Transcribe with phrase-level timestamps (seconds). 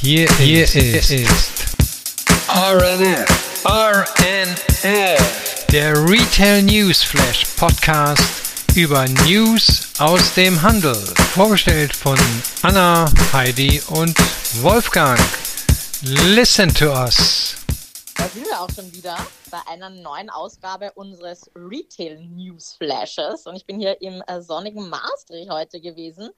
[0.00, 1.50] Hier, hier ist, ist
[2.48, 8.22] RNF, RNF, der Retail News Flash Podcast
[8.76, 10.94] über News aus dem Handel.
[11.34, 12.16] Vorgestellt von
[12.62, 14.16] Anna, Heidi und
[14.62, 15.18] Wolfgang.
[16.02, 17.56] Listen to us.
[18.16, 19.16] Da sind wir auch schon wieder
[19.50, 23.46] bei einer neuen Ausgabe unseres Retail News Flashes.
[23.46, 26.30] Und ich bin hier im äh, sonnigen Maastricht heute gewesen.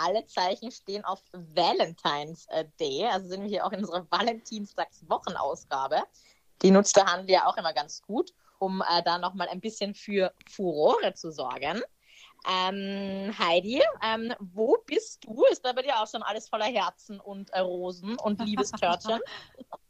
[0.00, 3.06] Alle Zeichen stehen auf Valentine's äh, Day.
[3.06, 6.02] Also sind wir hier auch in unserer Valentinstags-Wochenausgabe.
[6.62, 9.94] Die nutzt der Handel ja auch immer ganz gut, um äh, da nochmal ein bisschen
[9.94, 11.82] für Furore zu sorgen.
[12.46, 15.44] Ähm, Heidi, ähm, wo bist du?
[15.50, 19.20] Ist da bei dir auch schon alles voller Herzen und äh, Rosen und Liebestörtchen?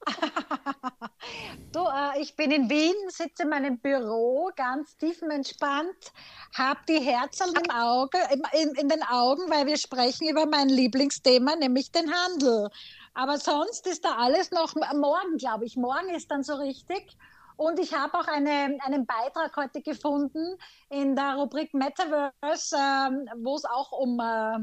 [1.72, 6.12] du, äh, ich bin in Wien, sitze in meinem Büro, ganz tiefenentspannt,
[6.56, 8.18] habe die Herzen im Auge,
[8.52, 12.70] in, in den Augen, weil wir sprechen über mein Lieblingsthema, nämlich den Handel.
[13.14, 15.76] Aber sonst ist da alles noch morgen, glaube ich.
[15.76, 17.16] Morgen ist dann so richtig.
[17.58, 20.56] Und ich habe auch eine, einen Beitrag heute gefunden
[20.90, 24.58] in der Rubrik Metaverse, ähm, wo es auch um äh,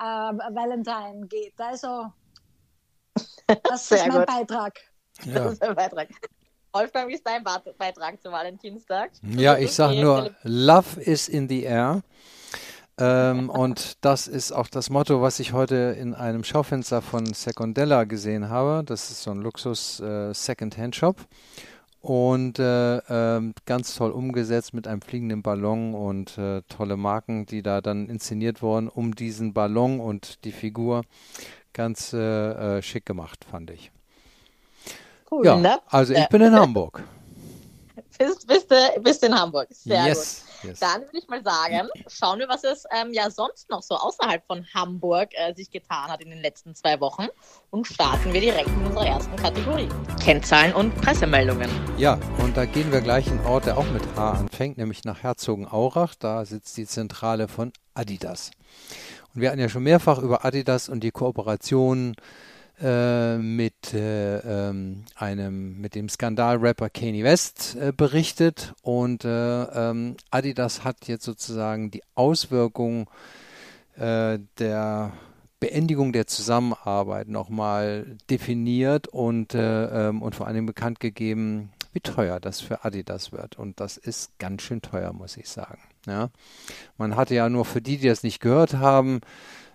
[0.00, 1.54] äh, Valentine geht.
[1.58, 2.06] Also,
[3.62, 4.26] das ist mein gut.
[4.26, 4.80] Beitrag.
[5.22, 5.44] Ja.
[5.44, 6.08] Das ist mein Beitrag.
[6.72, 9.12] Wolfgang, wie ist dein Beitrag zum Valentinstag?
[9.22, 12.02] Ja, ich sage nur, Love is in the air.
[12.98, 18.02] Ähm, und das ist auch das Motto, was ich heute in einem Schaufenster von Secondella
[18.04, 18.82] gesehen habe.
[18.84, 20.34] Das ist so ein Luxus äh,
[22.00, 22.96] und äh,
[23.36, 28.08] äh, ganz toll umgesetzt mit einem fliegenden Ballon und äh, tolle Marken, die da dann
[28.08, 31.02] inszeniert wurden, um diesen Ballon und die Figur
[31.72, 32.18] ganz äh,
[32.78, 33.92] äh, schick gemacht, fand ich.
[35.30, 35.78] Cool, ja, ne?
[35.86, 37.02] Also ich bin in Hamburg.
[38.18, 39.68] Bist, bist, du, bist in Hamburg.
[39.70, 40.44] Sehr yes.
[40.44, 40.49] gut.
[40.62, 40.80] Yes.
[40.80, 44.44] Dann würde ich mal sagen, schauen wir, was es ähm, ja sonst noch so außerhalb
[44.46, 47.26] von Hamburg äh, sich getan hat in den letzten zwei Wochen
[47.70, 49.88] und starten wir direkt mit unserer ersten Kategorie.
[50.22, 51.70] Kennzahlen und Pressemeldungen.
[51.96, 55.22] Ja, und da gehen wir gleich in Ort, der auch mit H anfängt, nämlich nach
[55.22, 56.14] Herzogenaurach.
[56.14, 58.50] Da sitzt die Zentrale von Adidas.
[59.34, 62.16] Und wir hatten ja schon mehrfach über Adidas und die Kooperation
[62.80, 70.16] äh, mit äh, ähm, einem mit dem Skandalrapper Kanye West äh, berichtet und äh, ähm,
[70.30, 73.06] Adidas hat jetzt sozusagen die Auswirkungen
[73.96, 75.12] äh, der
[75.60, 82.60] Beendigung der Zusammenarbeit nochmal definiert und, ähm, und vor allem bekannt gegeben, wie teuer das
[82.60, 83.58] für Adidas wird.
[83.58, 85.78] Und das ist ganz schön teuer, muss ich sagen.
[86.06, 86.30] Ja.
[86.96, 89.20] Man hatte ja nur für die, die das nicht gehört haben,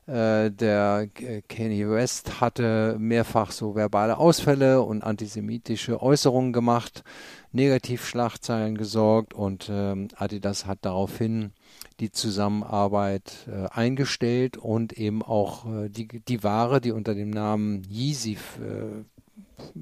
[0.07, 1.07] äh, der
[1.49, 7.03] Kanye West hatte mehrfach so verbale Ausfälle und antisemitische Äußerungen gemacht,
[7.51, 11.53] Negativschlagzeilen gesorgt und ähm, Adidas hat daraufhin
[11.99, 17.83] die Zusammenarbeit äh, eingestellt und eben auch äh, die, die Ware, die unter dem Namen
[17.89, 19.05] Yeezy äh,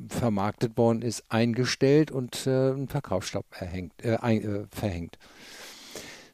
[0.08, 5.18] vermarktet worden ist, eingestellt und äh, einen Verkaufsstopp erhängt, äh, ein, äh, verhängt.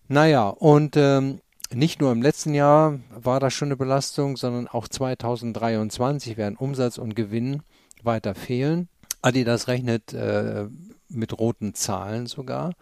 [0.07, 1.39] Naja, und ähm,
[1.73, 6.97] nicht nur im letzten Jahr war das schon eine Belastung, sondern auch 2023 werden Umsatz
[6.97, 7.61] und Gewinn
[8.03, 8.89] weiter fehlen.
[9.21, 10.67] Adidas rechnet äh,
[11.09, 12.73] mit roten Zahlen sogar.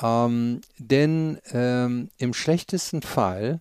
[0.00, 3.60] Ähm, denn ähm, im schlechtesten Fall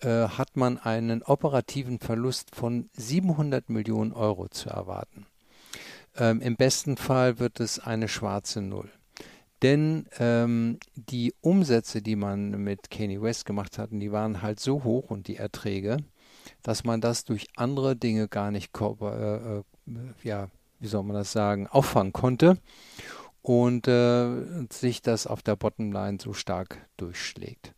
[0.00, 5.26] äh, hat man einen operativen Verlust von 700 Millionen Euro zu erwarten.
[6.16, 8.90] Ähm, Im besten Fall wird es eine schwarze Null.
[9.62, 14.84] Denn ähm, die Umsätze, die man mit Kanye West gemacht hat, die waren halt so
[14.84, 15.98] hoch und die Erträge,
[16.62, 19.62] dass man das durch andere Dinge gar nicht, äh, äh,
[20.22, 20.48] ja,
[20.78, 22.58] wie soll man das sagen, auffangen konnte
[23.42, 27.72] und äh, sich das auf der Bottomline so stark durchschlägt.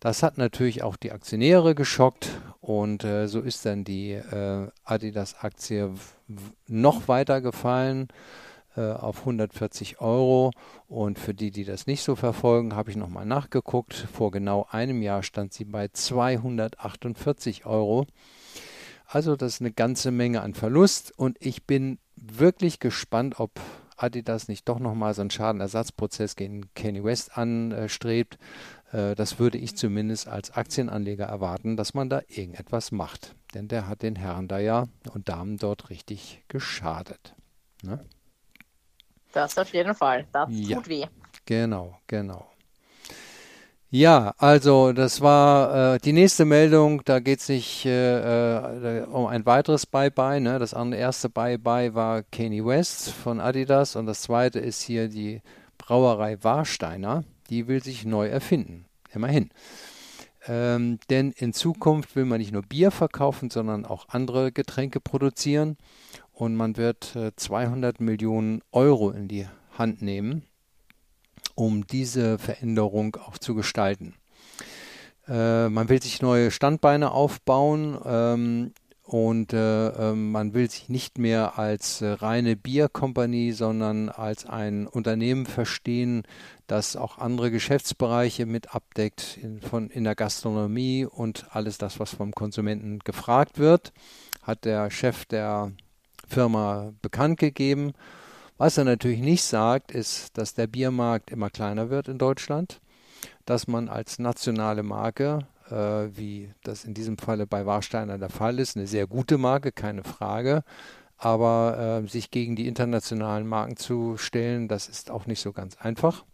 [0.00, 5.94] Das hat natürlich auch die Aktionäre geschockt und äh, so ist dann die äh, Adidas-Aktie
[6.66, 8.08] noch weiter gefallen
[8.80, 10.50] auf 140 Euro.
[10.88, 13.94] Und für die, die das nicht so verfolgen, habe ich nochmal nachgeguckt.
[13.94, 18.06] Vor genau einem Jahr stand sie bei 248 Euro.
[19.06, 23.60] Also das ist eine ganze Menge an Verlust und ich bin wirklich gespannt, ob
[23.96, 28.38] Adidas nicht doch nochmal so einen Schadenersatzprozess gegen Kanye West anstrebt.
[28.92, 33.34] Äh, das würde ich zumindest als Aktienanleger erwarten, dass man da irgendetwas macht.
[33.54, 37.34] Denn der hat den Herren da ja und Damen dort richtig geschadet.
[37.82, 38.04] Ne?
[39.32, 40.26] Das auf jeden Fall.
[40.32, 41.06] Das ja, tut weh.
[41.44, 42.46] Genau, genau.
[43.94, 47.02] Ja, also das war äh, die nächste Meldung.
[47.04, 50.40] Da geht es nicht äh, äh, um ein weiteres Bye-bye.
[50.40, 50.58] Ne?
[50.58, 55.42] Das erste Bye-bye war Kanye West von Adidas und das zweite ist hier die
[55.76, 57.24] Brauerei Warsteiner.
[57.50, 58.86] Die will sich neu erfinden.
[59.12, 59.50] Immerhin.
[60.46, 65.76] Ähm, denn in Zukunft will man nicht nur Bier verkaufen, sondern auch andere Getränke produzieren.
[66.42, 69.46] Und man wird 200 äh, Millionen Euro in die
[69.78, 70.42] Hand nehmen,
[71.54, 74.14] um diese Veränderung auch zu gestalten.
[75.28, 78.72] Äh, man will sich neue Standbeine aufbauen ähm,
[79.04, 84.88] und äh, äh, man will sich nicht mehr als äh, reine Bierkompanie, sondern als ein
[84.88, 86.24] Unternehmen verstehen,
[86.66, 92.12] das auch andere Geschäftsbereiche mit abdeckt in, von, in der Gastronomie und alles das, was
[92.12, 93.92] vom Konsumenten gefragt wird,
[94.42, 95.70] hat der Chef der
[96.32, 97.92] Firma bekannt gegeben.
[98.58, 102.80] Was er natürlich nicht sagt, ist, dass der Biermarkt immer kleiner wird in Deutschland,
[103.44, 108.58] dass man als nationale Marke, äh, wie das in diesem Falle bei Warsteiner der Fall
[108.58, 110.64] ist, eine sehr gute Marke, keine Frage,
[111.18, 115.76] aber äh, sich gegen die internationalen Marken zu stellen, das ist auch nicht so ganz
[115.76, 116.24] einfach.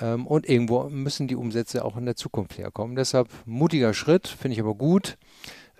[0.00, 2.96] Ähm, und irgendwo müssen die Umsätze auch in der Zukunft herkommen.
[2.96, 5.16] Deshalb mutiger Schritt, finde ich aber gut.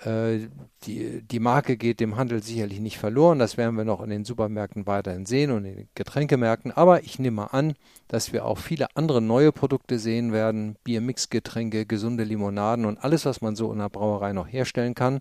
[0.05, 0.49] Äh,
[0.85, 3.38] die, die Marke geht dem Handel sicherlich nicht verloren.
[3.38, 6.73] Das werden wir noch in den Supermärkten weiterhin sehen und in den Getränkemärkten.
[6.73, 7.75] Aber ich nehme an,
[8.08, 10.76] dass wir auch viele andere neue Produkte sehen werden.
[10.85, 15.20] Biermixgetränke, gesunde Limonaden und alles, was man so in der Brauerei noch herstellen kann.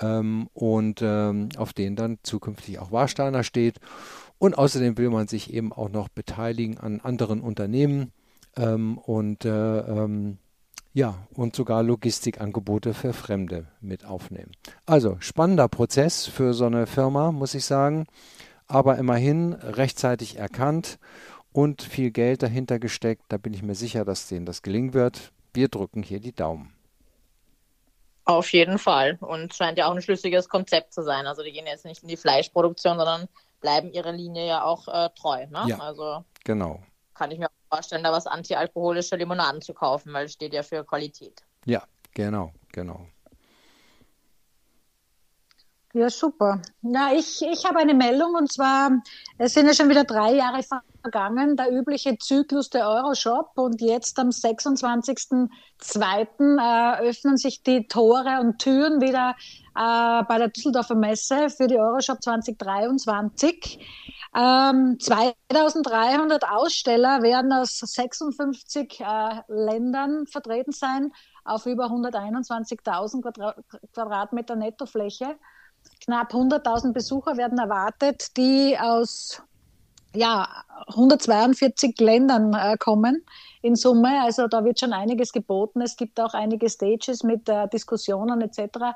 [0.00, 3.78] Ähm, und ähm, auf denen dann zukünftig auch Warsteiner steht.
[4.38, 8.12] Und außerdem will man sich eben auch noch beteiligen an anderen Unternehmen.
[8.56, 10.38] Ähm, und äh, ähm,
[10.96, 14.52] ja, und sogar Logistikangebote für Fremde mit aufnehmen.
[14.86, 18.06] Also spannender Prozess für so eine Firma, muss ich sagen,
[18.66, 20.98] aber immerhin rechtzeitig erkannt
[21.52, 23.24] und viel Geld dahinter gesteckt.
[23.28, 25.32] Da bin ich mir sicher, dass denen das gelingen wird.
[25.52, 26.72] Wir drücken hier die Daumen.
[28.24, 29.18] Auf jeden Fall.
[29.20, 31.26] Und scheint ja auch ein schlüssiges Konzept zu sein.
[31.26, 33.28] Also die gehen jetzt nicht in die Fleischproduktion, sondern
[33.60, 35.46] bleiben ihrer Linie ja auch äh, treu.
[35.48, 35.64] Ne?
[35.66, 36.80] Ja, also genau.
[37.16, 40.84] Kann ich mir vorstellen, da was antialkoholische Limonaden zu kaufen, weil es steht ja für
[40.84, 41.42] Qualität.
[41.64, 41.82] Ja,
[42.14, 43.06] genau, genau.
[45.96, 46.60] Ja, super.
[46.82, 48.90] Na, ich, ich habe eine Meldung und zwar,
[49.38, 50.60] es sind ja schon wieder drei Jahre
[51.00, 55.48] vergangen, der übliche Zyklus der Euroshop und jetzt am 26.02.
[56.58, 59.36] Äh, öffnen sich die Tore und Türen wieder
[59.74, 63.78] äh, bei der Düsseldorfer Messe für die Euroshop 2023.
[64.36, 69.04] Ähm, 2300 Aussteller werden aus 56 äh,
[69.48, 71.10] Ländern vertreten sein,
[71.44, 73.54] auf über 121.000 Quadra
[73.94, 75.36] Quadratmeter Nettofläche.
[76.04, 79.40] Knapp 100.000 Besucher werden erwartet, die aus
[80.14, 80.48] ja,
[80.88, 83.24] 142 Ländern äh, kommen
[83.62, 84.20] in Summe.
[84.22, 85.80] Also da wird schon einiges geboten.
[85.80, 88.92] Es gibt auch einige Stages mit äh, Diskussionen etc.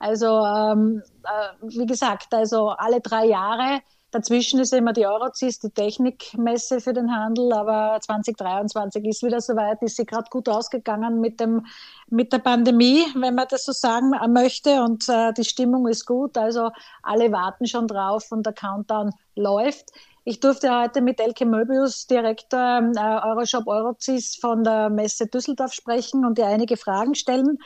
[0.00, 3.82] Also ähm, äh, wie gesagt, also alle drei Jahre
[4.12, 9.80] Dazwischen ist immer die Eurocis, die Technikmesse für den Handel, aber 2023 ist wieder soweit,
[9.82, 11.66] ist sie gerade gut ausgegangen mit, dem,
[12.08, 14.82] mit der Pandemie, wenn man das so sagen möchte.
[14.82, 16.70] Und äh, die Stimmung ist gut, also
[17.02, 19.90] alle warten schon drauf und der Countdown läuft.
[20.24, 26.24] Ich durfte heute mit Elke Möbius, Direktor äh, Euroshop Eurocis von der Messe Düsseldorf sprechen
[26.24, 27.58] und ihr einige Fragen stellen.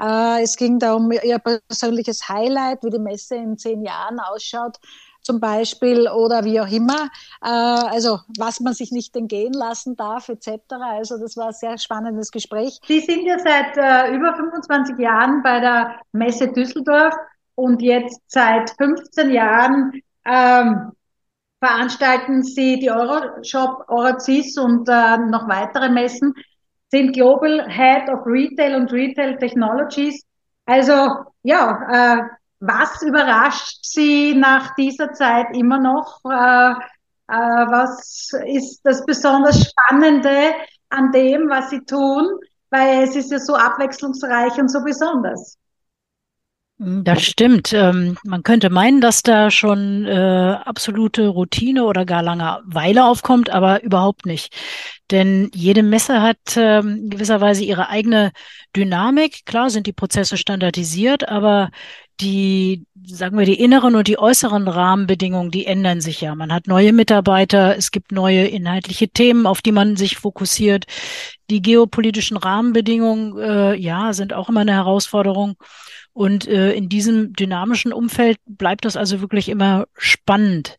[0.00, 4.78] Äh, es ging da um ihr persönliches Highlight, wie die Messe in zehn Jahren ausschaut
[5.22, 7.08] zum Beispiel oder wie auch immer.
[7.42, 10.50] Äh, also was man sich nicht entgehen lassen darf etc.
[10.80, 12.78] Also das war ein sehr spannendes Gespräch.
[12.86, 17.14] Sie sind ja seit äh, über 25 Jahren bei der Messe Düsseldorf
[17.54, 20.92] und jetzt seit 15 Jahren ähm,
[21.62, 26.34] veranstalten Sie die Euroshop, Eurocis und äh, noch weitere Messen,
[26.90, 30.24] sind Global Head of Retail und Retail Technologies.
[30.66, 32.22] Also ja, äh,
[32.60, 36.20] was überrascht Sie nach dieser Zeit immer noch?
[36.24, 36.72] Äh,
[37.28, 40.52] äh, was ist das besonders Spannende
[40.90, 42.28] an dem, was Sie tun?
[42.70, 45.56] Weil es ist ja so abwechslungsreich und so besonders.
[46.82, 47.74] Das stimmt.
[47.74, 53.82] Ähm, man könnte meinen, dass da schon äh, absolute Routine oder gar Langeweile aufkommt, aber
[53.82, 54.56] überhaupt nicht.
[55.10, 58.32] Denn jede Messe hat ähm, gewisserweise ihre eigene
[58.74, 59.44] Dynamik.
[59.44, 61.70] Klar sind die Prozesse standardisiert, aber
[62.20, 66.34] die, sagen wir, die inneren und die äußeren Rahmenbedingungen, die ändern sich ja.
[66.34, 70.84] Man hat neue Mitarbeiter, es gibt neue inhaltliche Themen, auf die man sich fokussiert.
[71.48, 75.56] Die geopolitischen Rahmenbedingungen, äh, ja, sind auch immer eine Herausforderung.
[76.12, 80.76] Und äh, in diesem dynamischen Umfeld bleibt das also wirklich immer spannend.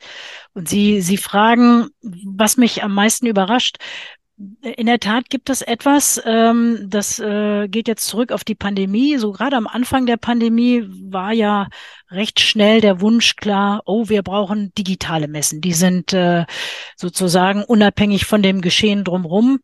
[0.54, 3.78] Und Sie, Sie fragen, was mich am meisten überrascht.
[4.62, 9.18] In der Tat gibt es etwas, ähm, das äh, geht jetzt zurück auf die Pandemie.
[9.18, 11.68] So gerade am Anfang der Pandemie war ja
[12.10, 15.62] recht schnell der Wunsch klar, oh, wir brauchen digitale Messen.
[15.62, 16.46] Die sind äh,
[16.96, 19.60] sozusagen unabhängig von dem Geschehen drumherum.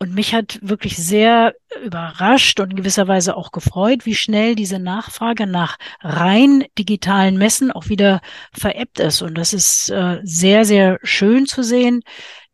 [0.00, 4.78] Und mich hat wirklich sehr überrascht und in gewisser Weise auch gefreut, wie schnell diese
[4.78, 8.20] Nachfrage nach rein digitalen Messen auch wieder
[8.52, 9.22] verebbt ist.
[9.22, 12.02] Und das ist äh, sehr, sehr schön zu sehen,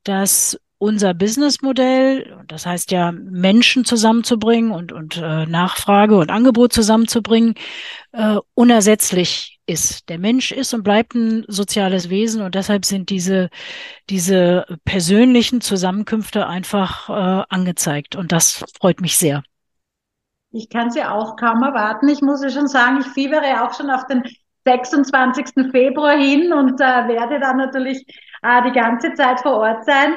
[0.04, 7.55] dass unser Businessmodell, das heißt ja Menschen zusammenzubringen und, und äh, Nachfrage und Angebot zusammenzubringen,
[8.12, 10.11] äh, unersetzlich ist.
[10.11, 13.49] Der Mensch ist und bleibt ein soziales Wesen und deshalb sind diese,
[14.11, 19.43] diese persönlichen Zusammenkünfte einfach äh, angezeigt und das freut mich sehr.
[20.50, 22.09] Ich kann sie auch kaum erwarten.
[22.09, 24.23] Ich muss ja schon sagen, ich fiebere auch schon auf den
[24.67, 25.71] 26.
[25.71, 28.05] Februar hin und äh, werde dann natürlich
[28.43, 30.14] äh, die ganze Zeit vor Ort sein.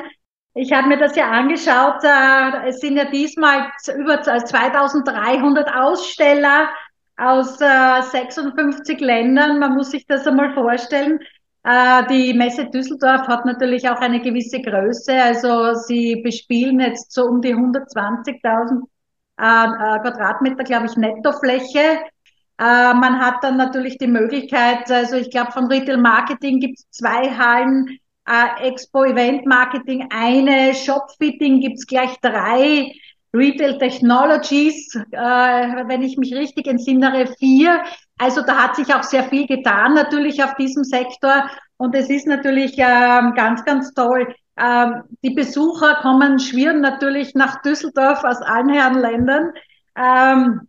[0.59, 2.03] Ich habe mir das ja angeschaut.
[2.03, 6.67] Äh, es sind ja diesmal über 2300 Aussteller
[7.15, 9.59] aus äh, 56 Ländern.
[9.59, 11.19] Man muss sich das einmal vorstellen.
[11.63, 15.13] Äh, die Messe Düsseldorf hat natürlich auch eine gewisse Größe.
[15.21, 18.81] Also sie bespielen jetzt so um die 120.000
[19.39, 21.99] äh, äh, Quadratmeter, glaube ich, Nettofläche.
[22.59, 26.89] Äh, man hat dann natürlich die Möglichkeit, also ich glaube, von Retail Marketing gibt es
[26.89, 32.93] zwei Hallen äh, Expo Event Marketing eine, Shopfitting gibt's gleich drei,
[33.33, 37.83] Retail Technologies, äh, wenn ich mich richtig entsinnere, vier.
[38.17, 42.27] Also da hat sich auch sehr viel getan natürlich auf diesem Sektor und es ist
[42.27, 44.33] natürlich ähm, ganz, ganz toll.
[44.57, 49.51] Ähm, die Besucher kommen, schwirren natürlich nach Düsseldorf aus allen Herren Ländern,
[49.95, 50.67] ähm,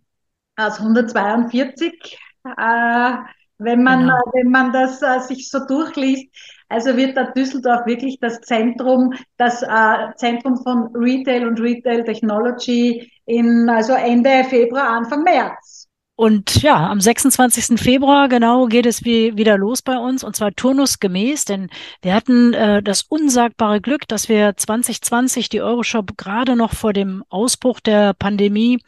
[0.57, 2.19] aus 142.
[2.45, 3.12] Äh,
[3.59, 4.23] wenn man, genau.
[4.35, 6.29] wenn man das äh, sich so durchliest.
[6.69, 13.11] Also wird da Düsseldorf wirklich das Zentrum, das äh, Zentrum von Retail und Retail Technology
[13.27, 15.89] in, also Ende Februar, Anfang März.
[16.21, 17.81] Und ja, am 26.
[17.81, 21.71] Februar genau geht es wie, wieder los bei uns und zwar turnusgemäß, denn
[22.03, 27.23] wir hatten äh, das unsagbare Glück, dass wir 2020 die Euroshop gerade noch vor dem
[27.29, 28.81] Ausbruch der Pandemie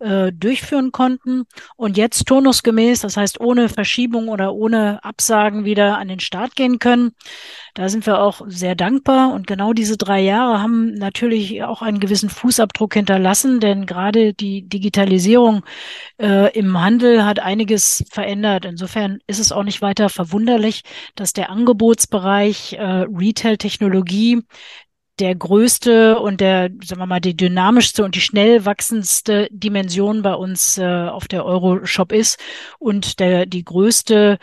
[0.00, 1.44] äh, durchführen konnten
[1.76, 6.78] und jetzt turnusgemäß, das heißt ohne Verschiebung oder ohne Absagen wieder an den Start gehen
[6.78, 7.12] können.
[7.74, 11.98] Da sind wir auch sehr dankbar und genau diese drei Jahre haben natürlich auch einen
[11.98, 15.64] gewissen Fußabdruck hinterlassen, denn gerade die Digitalisierung
[16.20, 18.64] äh, im Handel hat einiges verändert.
[18.64, 20.82] Insofern ist es auch nicht weiter verwunderlich,
[21.16, 24.42] dass der Angebotsbereich äh, Retail-Technologie
[25.18, 30.34] der größte und der, sagen wir mal, die dynamischste und die schnell wachsendste Dimension bei
[30.34, 32.38] uns äh, auf der Euroshop ist
[32.78, 34.38] und der, die größte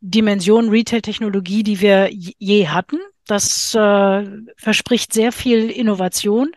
[0.00, 2.98] Dimension Retail-Technologie, die wir je hatten.
[3.26, 4.24] Das äh,
[4.56, 6.52] verspricht sehr viel Innovation.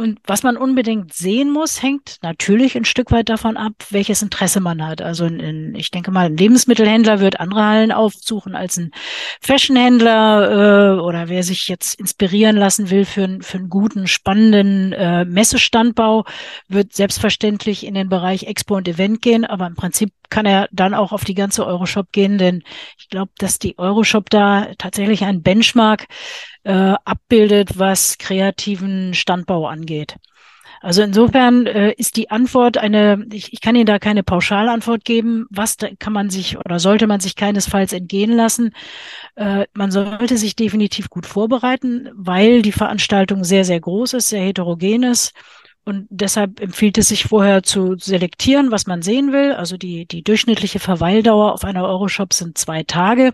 [0.00, 4.60] Und was man unbedingt sehen muss, hängt natürlich ein Stück weit davon ab, welches Interesse
[4.60, 5.02] man hat.
[5.02, 8.92] Also in, in, ich denke mal, ein Lebensmittelhändler wird andere Hallen aufsuchen als ein
[9.42, 15.26] Fashionhändler äh, oder wer sich jetzt inspirieren lassen will für, für einen guten, spannenden äh,
[15.26, 16.24] Messestandbau,
[16.68, 19.44] wird selbstverständlich in den Bereich Expo und Event gehen.
[19.44, 22.62] Aber im Prinzip kann er dann auch auf die ganze Euroshop gehen, denn
[22.98, 26.06] ich glaube, dass die Euroshop da tatsächlich ein Benchmark
[26.64, 30.16] äh, abbildet, was kreativen Standbau angeht.
[30.82, 35.46] Also insofern äh, ist die Antwort eine, ich, ich kann Ihnen da keine Pauschalantwort geben,
[35.50, 38.72] was kann man sich oder sollte man sich keinesfalls entgehen lassen.
[39.34, 44.42] Äh, man sollte sich definitiv gut vorbereiten, weil die Veranstaltung sehr, sehr groß ist, sehr
[44.42, 45.34] heterogen ist.
[45.84, 49.52] Und deshalb empfiehlt es sich vorher zu selektieren, was man sehen will.
[49.52, 53.32] Also die, die durchschnittliche Verweildauer auf einer Euroshop sind zwei Tage.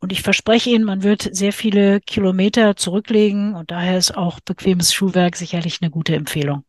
[0.00, 4.92] Und ich verspreche Ihnen, man wird sehr viele Kilometer zurücklegen und daher ist auch bequemes
[4.92, 6.64] Schuhwerk sicherlich eine gute Empfehlung.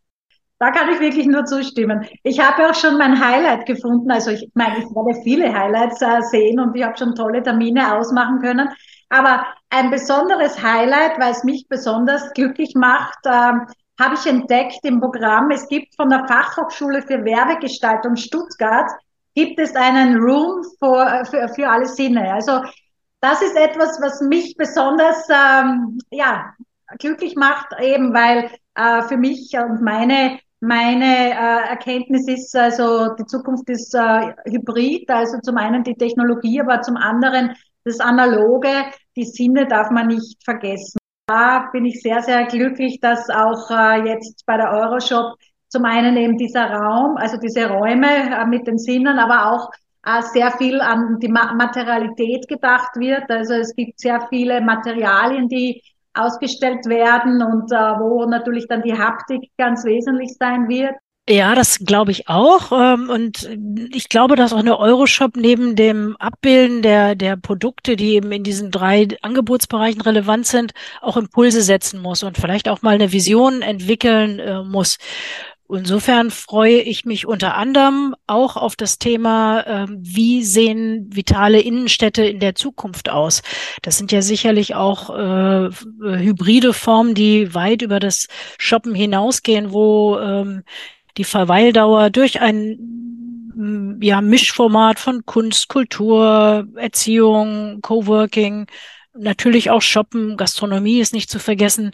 [0.59, 2.05] Da kann ich wirklich nur zustimmen.
[2.23, 4.09] Ich habe auch schon mein Highlight gefunden.
[4.09, 7.97] Also ich meine, ich werde viele Highlights äh, sehen und ich habe schon tolle Termine
[7.97, 8.69] ausmachen können.
[9.09, 13.51] Aber ein besonderes Highlight, weil es mich besonders glücklich macht, äh,
[13.99, 15.51] habe ich entdeckt im Programm.
[15.51, 18.89] Es gibt von der Fachhochschule für Werbegestaltung Stuttgart
[19.35, 22.33] gibt es einen Room für, für, für alle Sinne.
[22.33, 22.61] Also
[23.21, 26.53] das ist etwas, was mich besonders ähm, ja,
[26.99, 33.25] glücklich macht, eben weil äh, für mich und meine meine äh, Erkenntnis ist also, die
[33.25, 38.85] Zukunft ist äh, hybrid, also zum einen die Technologie, aber zum anderen das Analoge,
[39.15, 40.97] die Sinne darf man nicht vergessen.
[41.27, 45.37] Da bin ich sehr, sehr glücklich, dass auch äh, jetzt bei der Euroshop
[45.69, 49.71] zum einen eben dieser Raum, also diese Räume äh, mit den Sinnen, aber auch
[50.05, 53.29] äh, sehr viel an die Materialität gedacht wird.
[53.29, 55.81] Also es gibt sehr viele Materialien, die
[56.13, 60.95] ausgestellt werden und äh, wo natürlich dann die Haptik ganz wesentlich sein wird.
[61.27, 62.71] Ja, das glaube ich auch.
[62.71, 63.49] Ähm, und
[63.91, 68.43] ich glaube, dass auch eine Euroshop neben dem Abbilden der, der Produkte, die eben in
[68.43, 73.63] diesen drei Angebotsbereichen relevant sind, auch Impulse setzen muss und vielleicht auch mal eine Vision
[73.63, 74.99] entwickeln äh, muss.
[75.67, 82.23] Insofern freue ich mich unter anderem auch auf das Thema, äh, wie sehen vitale Innenstädte
[82.23, 83.41] in der Zukunft aus?
[83.81, 85.71] Das sind ja sicherlich auch äh,
[86.03, 88.27] hybride Formen, die weit über das
[88.59, 90.61] Shoppen hinausgehen, wo ähm,
[91.17, 92.77] die Verweildauer durch ein
[93.55, 98.67] mm, ja, Mischformat von Kunst, Kultur, Erziehung, Coworking,
[99.13, 101.91] natürlich auch Shoppen, Gastronomie ist nicht zu vergessen,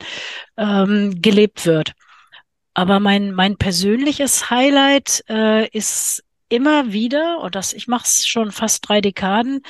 [0.57, 1.93] ähm, gelebt wird.
[2.73, 8.51] Aber mein, mein persönliches Highlight äh, ist immer wieder, und das, ich mache es schon
[8.51, 9.61] fast drei Dekaden,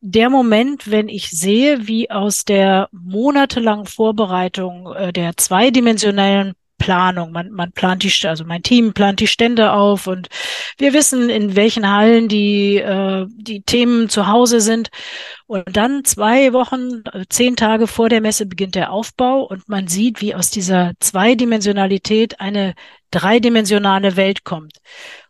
[0.00, 7.32] der Moment, wenn ich sehe, wie aus der monatelangen Vorbereitung äh, der zweidimensionellen Planung.
[7.32, 10.28] Man, man plant die, also mein Team plant die Stände auf und
[10.78, 14.90] wir wissen, in welchen Hallen die, äh, die Themen zu Hause sind.
[15.46, 19.88] Und dann zwei Wochen, äh, zehn Tage vor der Messe beginnt der Aufbau und man
[19.88, 22.74] sieht, wie aus dieser Zweidimensionalität eine
[23.10, 24.78] dreidimensionale Welt kommt.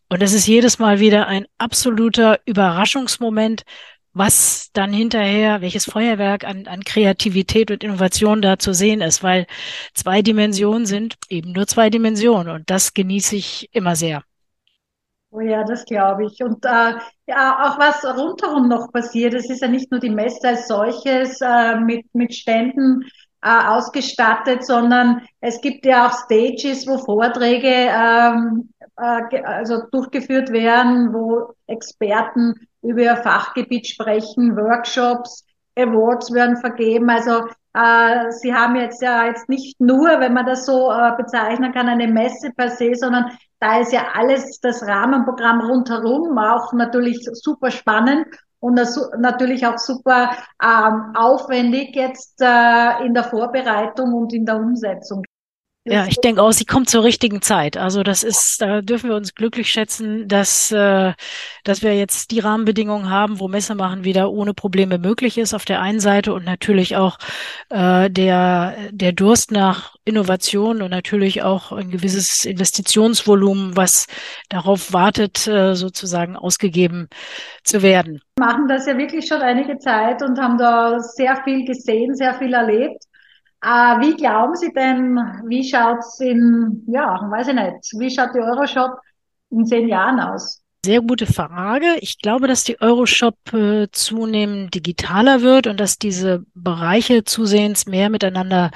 [0.08, 3.64] Und es ist jedes Mal wieder ein absoluter Überraschungsmoment,
[4.18, 9.46] was dann hinterher, welches Feuerwerk an, an Kreativität und Innovation da zu sehen ist, weil
[9.94, 14.22] zwei Dimensionen sind eben nur zwei Dimensionen und das genieße ich immer sehr.
[15.30, 16.42] Oh ja, das glaube ich.
[16.42, 16.94] Und äh,
[17.26, 21.40] ja, auch was rundherum noch passiert, es ist ja nicht nur die Messe als solches
[21.40, 23.04] äh, mit, mit Ständen
[23.42, 31.12] äh, ausgestattet, sondern es gibt ja auch Stages, wo Vorträge ähm, äh, also durchgeführt werden,
[31.12, 35.44] wo Experten über ihr Fachgebiet sprechen, Workshops,
[35.76, 37.08] Awards werden vergeben.
[37.10, 37.44] Also
[37.74, 41.88] äh, Sie haben jetzt ja jetzt nicht nur, wenn man das so äh, bezeichnen kann,
[41.88, 43.30] eine Messe per se, sondern
[43.60, 48.26] da ist ja alles das Rahmenprogramm rundherum auch natürlich super spannend
[48.60, 48.80] und
[49.18, 50.30] natürlich auch super
[50.62, 55.24] ähm, aufwendig jetzt äh, in der Vorbereitung und in der Umsetzung.
[55.90, 57.76] Ja, ich denke auch, sie kommt zur richtigen Zeit.
[57.76, 61.12] Also das ist, da dürfen wir uns glücklich schätzen, dass, äh,
[61.64, 65.80] dass wir jetzt die Rahmenbedingungen haben, wo Messemachen wieder ohne Probleme möglich ist auf der
[65.80, 67.18] einen Seite und natürlich auch
[67.70, 74.06] äh, der, der Durst nach Innovation und natürlich auch ein gewisses Investitionsvolumen, was
[74.48, 77.08] darauf wartet, äh, sozusagen ausgegeben
[77.62, 78.20] zu werden.
[78.38, 82.34] Wir machen das ja wirklich schon einige Zeit und haben da sehr viel gesehen, sehr
[82.34, 83.07] viel erlebt.
[83.62, 85.16] Äh, wie glauben Sie denn,
[85.46, 89.00] wie schaut's in, ja, weiß ich nicht, wie schaut die Euroshop
[89.50, 90.62] in zehn Jahren aus?
[90.84, 91.96] Sehr gute Frage.
[92.00, 98.08] Ich glaube, dass die Euroshop äh, zunehmend digitaler wird und dass diese Bereiche zusehends mehr
[98.10, 98.70] miteinander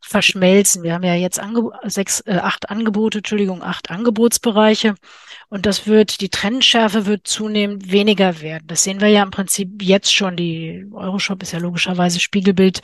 [0.00, 0.84] verschmelzen.
[0.84, 4.94] Wir haben ja jetzt Ange sechs, äh, acht Angebote, Entschuldigung, acht Angebotsbereiche.
[5.50, 8.64] Und das wird, die Trendschärfe wird zunehmend weniger werden.
[8.66, 10.36] Das sehen wir ja im Prinzip jetzt schon.
[10.36, 12.82] Die Euroshop ist ja logischerweise Spiegelbild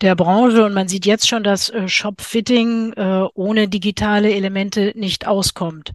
[0.00, 5.26] der Branche und man sieht jetzt schon, dass äh, Shop-Fitting äh, ohne digitale Elemente nicht
[5.26, 5.92] auskommt.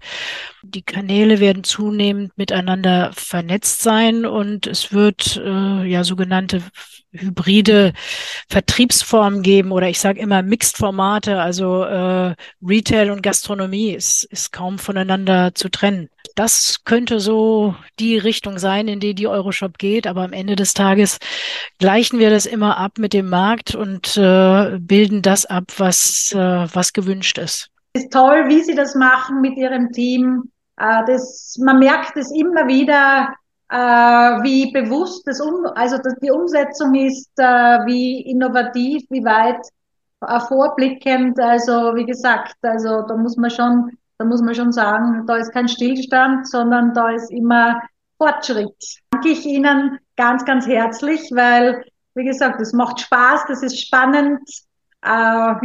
[0.62, 6.62] Die Kanäle werden zunehmend miteinander vernetzt sein und es wird äh, ja sogenannte
[7.14, 7.94] hybride
[8.50, 14.80] Vertriebsformen geben oder ich sage immer Mixed-Formate, also äh, Retail und Gastronomie ist, ist kaum
[14.80, 16.10] voneinander zu trennen.
[16.36, 20.74] Das könnte so die Richtung sein, in die die Euroshop geht, aber am Ende des
[20.74, 21.18] Tages
[21.80, 26.68] gleichen wir das immer ab mit dem Markt und äh, bilden das ab, was, äh,
[26.74, 27.70] was gewünscht ist.
[27.94, 30.50] Es ist toll, wie Sie das machen mit Ihrem Team.
[30.78, 33.34] Äh, das, man merkt es immer wieder,
[33.72, 37.44] äh, wie bewusst das um, also dass die Umsetzung ist, äh,
[37.86, 39.66] wie innovativ, wie weit
[40.22, 41.40] äh, vorblickend.
[41.40, 45.54] Also wie gesagt, also da muss man schon, da muss man schon sagen, da ist
[45.54, 47.82] kein Stillstand, sondern da ist immer
[48.18, 48.76] Fortschritt.
[49.12, 54.42] Danke ich Ihnen ganz, ganz herzlich, weil wie gesagt, es macht Spaß, das ist spannend.
[55.02, 55.08] Äh,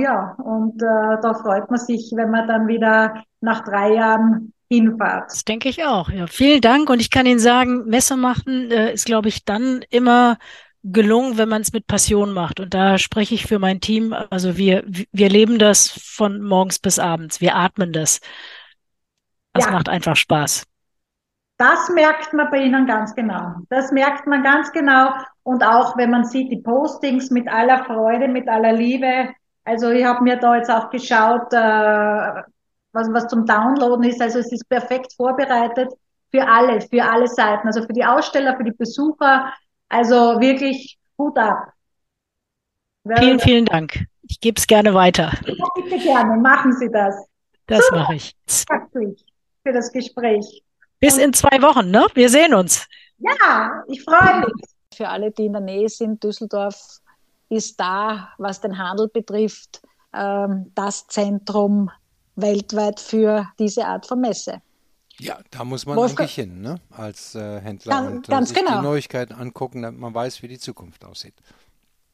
[0.01, 5.31] ja, und äh, da freut man sich, wenn man dann wieder nach drei Jahren hinfahrt.
[5.31, 6.11] Das denke ich auch.
[6.11, 6.91] Ja, vielen Dank.
[6.91, 10.39] Und ich kann Ihnen sagen, Messe machen äh, ist, glaube ich, dann immer
[10.83, 12.61] gelungen, wenn man es mit Passion macht.
[12.61, 14.15] Und da spreche ich für mein Team.
[14.31, 17.41] Also wir, wir leben das von morgens bis abends.
[17.41, 18.21] Wir atmen das.
[19.53, 19.71] Das ja.
[19.73, 20.65] macht einfach Spaß.
[21.59, 23.55] Das merkt man bei Ihnen ganz genau.
[23.71, 25.11] Das merkt man ganz genau.
[25.43, 29.31] Und auch wenn man sieht, die Postings mit aller Freude, mit aller Liebe.
[29.65, 32.43] Also ich habe mir da jetzt auch geschaut, äh,
[32.97, 34.21] was, was zum Downloaden ist.
[34.21, 35.93] Also es ist perfekt vorbereitet
[36.31, 37.67] für alle, für alle Seiten.
[37.67, 39.53] Also für die Aussteller, für die Besucher.
[39.89, 41.73] Also wirklich Hut ab.
[43.19, 44.07] Vielen, vielen Dank.
[44.23, 45.33] Ich gebe es gerne weiter.
[45.47, 47.15] Ja, bitte gerne, machen Sie das.
[47.67, 48.35] Das mache ich.
[48.69, 49.25] Herzlich.
[49.63, 50.63] für das Gespräch.
[50.99, 52.07] Bis in zwei Wochen, ne?
[52.15, 52.87] Wir sehen uns.
[53.19, 54.53] Ja, ich freue mich.
[54.95, 57.01] Für alle, die in der Nähe sind, Düsseldorf
[57.49, 59.83] ist da, was den Handel betrifft,
[60.13, 61.91] ähm, das Zentrum
[62.37, 64.61] weltweit für diese Art von Messe.
[65.19, 66.77] Ja, da muss man Wolfgang- eigentlich hin, ne?
[66.91, 68.77] als äh, Händler Ganz- und äh, ganz sich genau.
[68.79, 71.35] die Neuigkeiten angucken, damit man weiß, wie die Zukunft aussieht.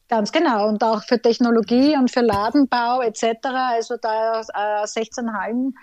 [0.07, 0.69] Ganz genau.
[0.69, 3.25] Und auch für Technologie und für Ladenbau etc.
[3.43, 4.41] Also da
[4.83, 5.73] äh, 16 Hallen,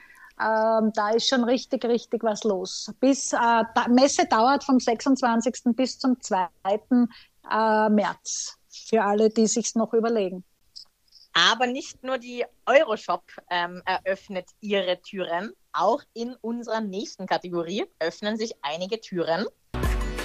[0.40, 2.90] ähm, da ist schon richtig, richtig was los.
[3.00, 5.74] Bis äh, da, Messe dauert vom 26.
[5.76, 6.46] bis zum 2.
[6.64, 8.56] Äh, März.
[8.68, 10.44] Für alle, die sich's noch überlegen.
[11.32, 18.36] Aber nicht nur die Euroshop ähm, eröffnet ihre Türen, auch in unserer nächsten Kategorie öffnen
[18.36, 19.46] sich einige Türen.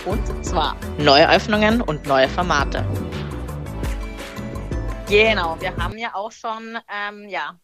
[0.05, 2.83] Und zwar neue Öffnungen und neue Formate.
[5.07, 7.59] Genau, wir haben ja auch schon ähm, ja,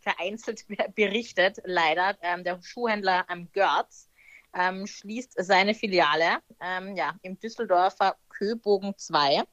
[0.00, 2.16] vereinzelt be- berichtet, leider.
[2.22, 4.08] Ähm, der Schuhhändler ähm, Görz
[4.52, 9.44] ähm, schließt seine Filiale ähm, ja, im Düsseldorfer Köbogen 2.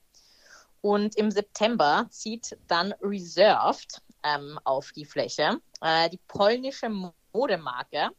[0.81, 5.57] Und im September zieht dann Reserved ähm, auf die Fläche.
[5.81, 6.89] Äh, die polnische
[7.33, 8.09] Modemarke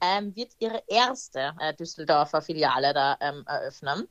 [0.00, 4.08] ähm, wird ihre erste äh, Düsseldorfer Filiale da ähm, eröffnen.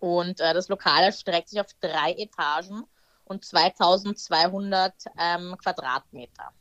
[0.00, 2.84] Und äh, das Lokal erstreckt sich auf drei Etagen
[3.24, 6.52] und 2200 ähm, Quadratmeter.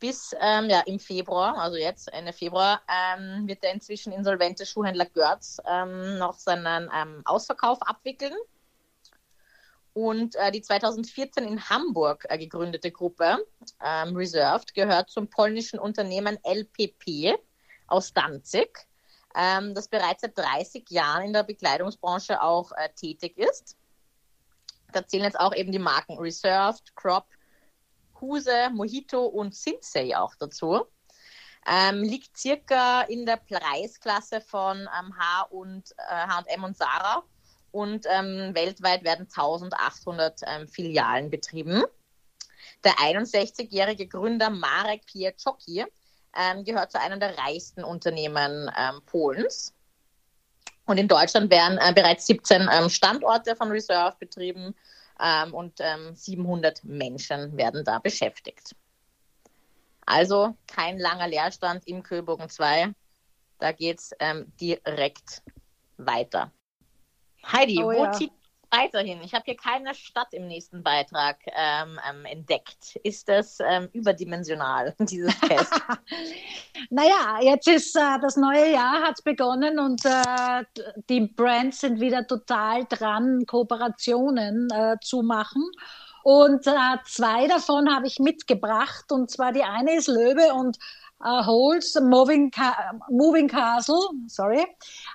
[0.00, 5.06] Bis ähm, ja, im Februar, also jetzt Ende Februar, ähm, wird der inzwischen insolvente Schuhhändler
[5.06, 5.58] Görz
[6.18, 6.90] noch seinen
[7.24, 8.34] Ausverkauf abwickeln.
[9.94, 13.38] Und äh, die 2014 in Hamburg äh, gegründete Gruppe
[13.80, 17.38] ähm, Reserved gehört zum polnischen Unternehmen LPP
[17.86, 18.88] aus Danzig,
[19.36, 23.76] ähm, das bereits seit 30 Jahren in der Bekleidungsbranche auch äh, tätig ist.
[24.92, 27.26] Da zählen jetzt auch eben die Marken Reserved, Crop,
[28.20, 30.86] Huse, Mojito und Sinsei auch dazu.
[31.66, 37.22] Ähm, liegt circa in der Preisklasse von ähm, H und äh, H&M und Sarah
[37.74, 41.82] und ähm, weltweit werden 1800 ähm, Filialen betrieben.
[42.84, 45.84] Der 61-jährige Gründer Marek Pieczocki
[46.36, 49.74] ähm, gehört zu einem der reichsten Unternehmen ähm, Polens.
[50.86, 54.76] Und in Deutschland werden äh, bereits 17 ähm, Standorte von Reserve betrieben
[55.20, 58.76] ähm, und ähm, 700 Menschen werden da beschäftigt.
[60.06, 62.92] Also kein langer Leerstand im Köbogen 2.
[63.58, 64.10] Da geht es
[64.60, 65.42] direkt
[65.96, 66.52] weiter.
[67.52, 68.12] Heidi, Oh wo ja.
[68.12, 68.32] zieht
[68.70, 69.20] weiterhin?
[69.22, 72.96] Ich habe hier keine Stadt im nächsten Beitrag ähm, ähm, entdeckt.
[73.02, 75.72] Ist das ähm, überdimensional, dieses Fest?
[76.90, 80.64] Naja, jetzt ist äh, das neue Jahr hat begonnen und äh,
[81.08, 85.62] die Brands sind wieder total dran, Kooperationen äh, zu machen.
[86.24, 89.12] Und äh, zwei davon habe ich mitgebracht.
[89.12, 90.78] Und zwar die eine ist Löwe und
[91.24, 94.66] äh, Holz, Moving, Ca Moving Castle, sorry.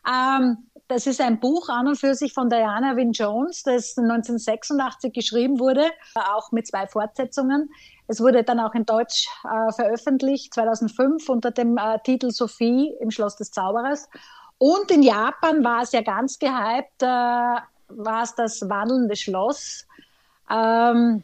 [0.08, 5.14] Ähm, das ist ein Buch an und für sich von Diana Wynne Jones, das 1986
[5.14, 7.70] geschrieben wurde, auch mit zwei Fortsetzungen.
[8.08, 13.12] Es wurde dann auch in Deutsch äh, veröffentlicht, 2005 unter dem äh, Titel Sophie im
[13.12, 14.10] Schloss des Zauberers.
[14.58, 19.86] Und in Japan war es ja ganz gehypt, äh, war es das wandelnde Schloss.
[20.50, 21.24] Ähm,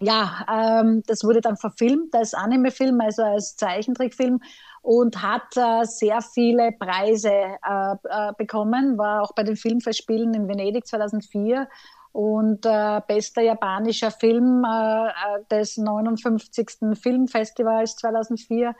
[0.00, 4.40] ja, ähm, das wurde dann verfilmt als Anime-Film, also als Zeichentrickfilm
[4.82, 10.48] und hat äh, sehr viele Preise äh, äh, bekommen, war auch bei den Filmfestspielen in
[10.48, 11.68] Venedig 2004
[12.12, 15.12] und äh, bester japanischer Film äh, äh,
[15.50, 16.98] des 59.
[17.00, 18.74] Filmfestivals 2004.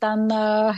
[0.00, 0.28] Dann,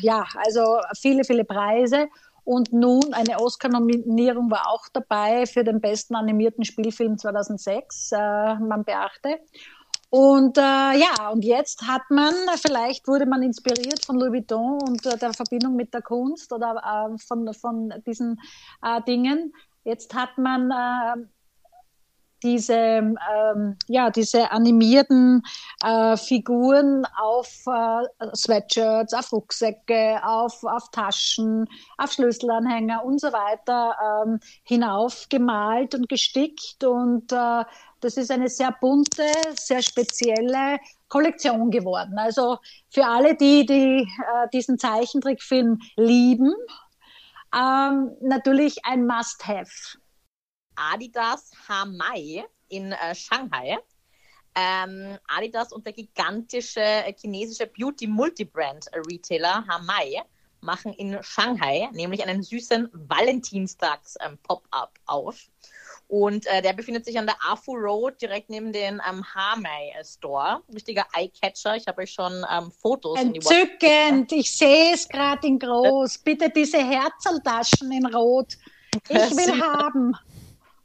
[0.03, 2.09] ja, also viele, viele Preise.
[2.45, 8.17] Und nun eine Oscar-Nominierung war auch dabei für den besten animierten Spielfilm 2006, äh,
[8.57, 9.41] man beachte.
[10.17, 12.33] Und äh, ja, und jetzt hat man,
[12.65, 17.11] vielleicht wurde man inspiriert von Louis Vuitton und äh, der Verbindung mit der Kunst oder
[17.11, 18.41] äh, von, von diesen
[18.81, 19.53] äh, Dingen.
[19.83, 21.27] Jetzt hat man äh,
[22.45, 25.43] diese, ähm, ja, diese animierten
[25.83, 33.97] äh, Figuren auf äh, Sweatshirts, auf Rucksäcke, auf, auf Taschen, auf Schlüsselanhänger und so weiter
[34.25, 36.85] ähm, hinaufgemalt und gestickt.
[36.85, 37.65] Und äh,
[38.01, 39.25] das ist eine sehr bunte,
[39.59, 40.79] sehr spezielle
[41.09, 42.19] Kollektion geworden.
[42.19, 42.59] Also
[42.91, 46.55] für alle, die, die äh, diesen Zeichentrickfilm lieben,
[47.55, 49.99] ähm, natürlich ein Must-Have.
[50.77, 53.79] Adidas Hamai in äh, Shanghai.
[54.57, 60.23] Ähm, Adidas und der gigantische äh, chinesische Beauty-Multibrand-Retailer Hamai
[60.61, 65.49] machen in Shanghai nämlich einen süßen Valentinstags-Pop-up auf.
[66.09, 70.63] Und äh, der befindet sich an der Afu Road, direkt neben dem ähm, Harmay Store.
[70.73, 71.77] Richtiger Eyecatcher.
[71.77, 74.31] Ich habe euch schon ähm, Fotos Entzückend.
[74.33, 76.19] Ich sehe es gerade in groß.
[76.19, 78.57] Bitte diese Herzaltaschen in Rot.
[79.09, 80.15] Ich will haben.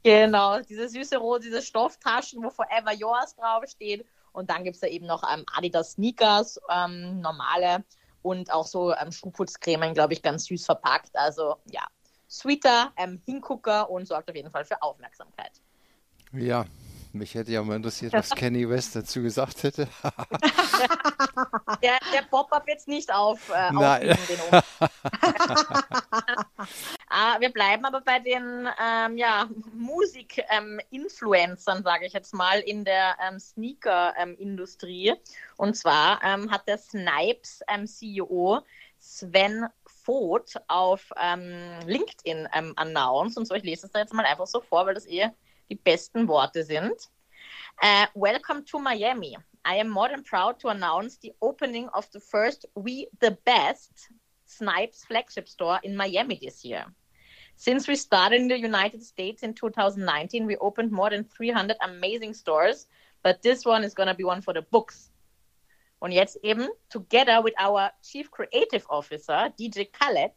[0.02, 4.06] Genau, diese süße Rot, diese Stofftaschen, wo Forever Yours draufsteht.
[4.32, 7.84] Und dann gibt es da eben noch ähm, Adidas Sneakers, ähm, normale
[8.22, 11.10] und auch so ähm, Schuhputzcremen, glaube ich, ganz süß verpackt.
[11.14, 11.86] Also ja,
[12.28, 15.52] sweeter ähm, Hingucker und sorgt auf jeden Fall für Aufmerksamkeit.
[16.32, 16.64] Ja,
[17.12, 19.88] mich hätte ja mal interessiert, was Kenny West dazu gesagt hätte.
[21.82, 24.16] der, der Pop-up jetzt nicht auf, äh, Nein.
[27.10, 32.84] ah, Wir bleiben aber bei den ähm, ja, Musik-Influencern, ähm, sage ich jetzt mal, in
[32.84, 35.14] der ähm, Sneaker-Industrie.
[35.56, 38.62] Und zwar ähm, hat der Snipes-CEO ähm,
[38.98, 42.46] Sven Voth auf ähm, LinkedIn
[42.76, 43.36] announced.
[43.36, 45.28] Und so, ich lese es da jetzt mal einfach so vor, weil das eh
[45.68, 46.94] die besten Worte sind.
[47.82, 49.36] Uh, welcome to Miami.
[49.64, 54.10] I am more than proud to announce the opening of the first We the Best
[54.46, 56.86] Snipes flagship store in Miami this year.
[57.60, 62.32] Since we started in the United States in 2019, we opened more than 300 amazing
[62.32, 62.86] stores,
[63.22, 65.10] but this one is going to be one for the books.
[66.00, 70.32] Und jetzt eben, together with our Chief Creative Officer, DJ Khaled,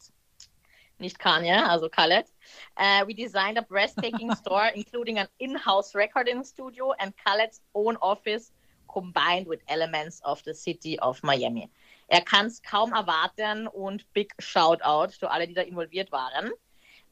[1.00, 2.26] nicht Kanye, also Khaled.
[2.76, 8.52] Uh, we designed a breathtaking store, including an in-house recording studio and Khaled's own office,
[8.92, 11.70] combined with elements of the city of Miami.
[12.10, 16.52] Er kann es kaum erwarten und big Shoutout für alle, die da involviert waren.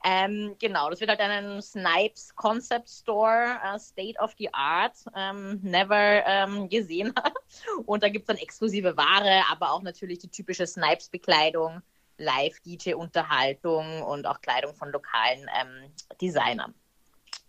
[0.03, 5.59] Ähm, genau, das wird halt einen Snipes Concept Store, uh, State of the Art, ähm,
[5.61, 7.13] never ähm, gesehen.
[7.85, 11.81] und da gibt es dann exklusive Ware, aber auch natürlich die typische Snipes-Bekleidung
[12.17, 16.73] Live-DJ-Unterhaltung und auch Kleidung von lokalen ähm, Designern.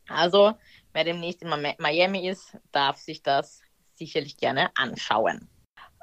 [0.08, 0.54] Also,
[0.92, 3.62] wer demnächst in Miami ist, darf sich das
[3.94, 5.48] sicherlich gerne anschauen.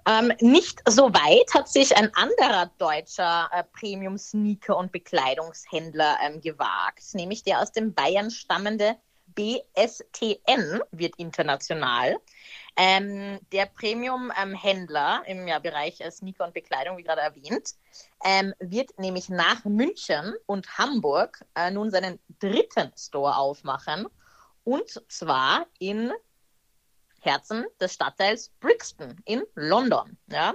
[0.09, 7.03] Ähm, nicht so weit hat sich ein anderer deutscher äh, Premium-Sneaker- und Bekleidungshändler ähm, gewagt,
[7.13, 8.95] nämlich der aus dem Bayern stammende
[9.35, 12.17] BSTN wird international.
[12.75, 17.75] Ähm, der Premium-Händler im ja, Bereich äh, Sneaker und Bekleidung, wie gerade erwähnt,
[18.25, 24.07] ähm, wird nämlich nach München und Hamburg äh, nun seinen dritten Store aufmachen.
[24.63, 26.11] Und zwar in
[27.21, 30.17] Herzen des Stadtteils Brixton in London.
[30.27, 30.53] Ja?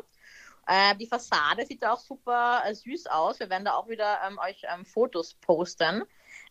[0.67, 3.39] Äh, die Fassade sieht auch super äh, süß aus.
[3.39, 6.05] Wir werden da auch wieder ähm, euch ähm, Fotos posten.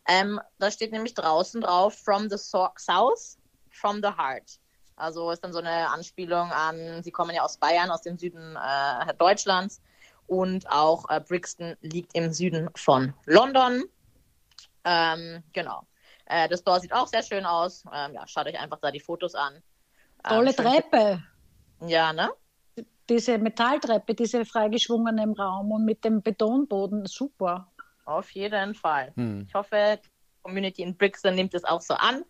[0.08, 3.38] Ähm, da steht nämlich draußen drauf, from the so south,
[3.69, 4.60] from the heart.
[4.95, 8.56] Also ist dann so eine Anspielung an, sie kommen ja aus Bayern, aus dem Süden
[8.56, 9.82] äh, Deutschlands.
[10.28, 13.84] Und auch äh, Brixton liegt im Süden von London.
[14.86, 15.86] Ähm, genau.
[16.26, 17.84] Äh, das Store sieht auch sehr schön aus.
[17.91, 19.62] Ähm, ja, schaut euch einfach da die Fotos an.
[20.24, 21.24] Tolle ähm, Treppe.
[21.86, 22.32] Ja, ne?
[23.10, 27.72] Diese Metalltreppe, diese freigeschwungene im Raum und mit dem Betonboden, super.
[28.06, 29.12] Auf jeden Fall.
[29.16, 29.46] Hm.
[29.48, 30.10] Ich hoffe, die
[30.42, 32.24] Community in Brixton nimmt es auch so an.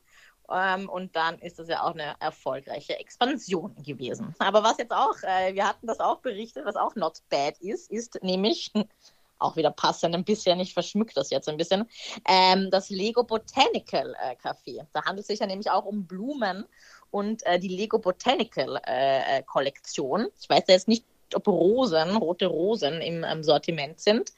[0.52, 4.36] Ähm, und dann ist das ja auch eine erfolgreiche Expansion gewesen.
[4.40, 7.90] Aber was jetzt auch, äh, wir hatten das auch berichtet, was auch not bad ist,
[7.90, 8.72] ist nämlich
[9.40, 11.90] auch wieder passend ein bisschen, ich verschmück das jetzt ein bisschen,
[12.28, 14.86] ähm, das Lego Botanical äh, Café.
[14.94, 16.66] Da handelt es sich ja nämlich auch um Blumen
[17.13, 20.28] und äh, die Lego Botanical äh, äh Kollektion.
[20.41, 24.34] Ich weiß jetzt nicht ob Rosen, rote Rosen im ähm, Sortiment sind.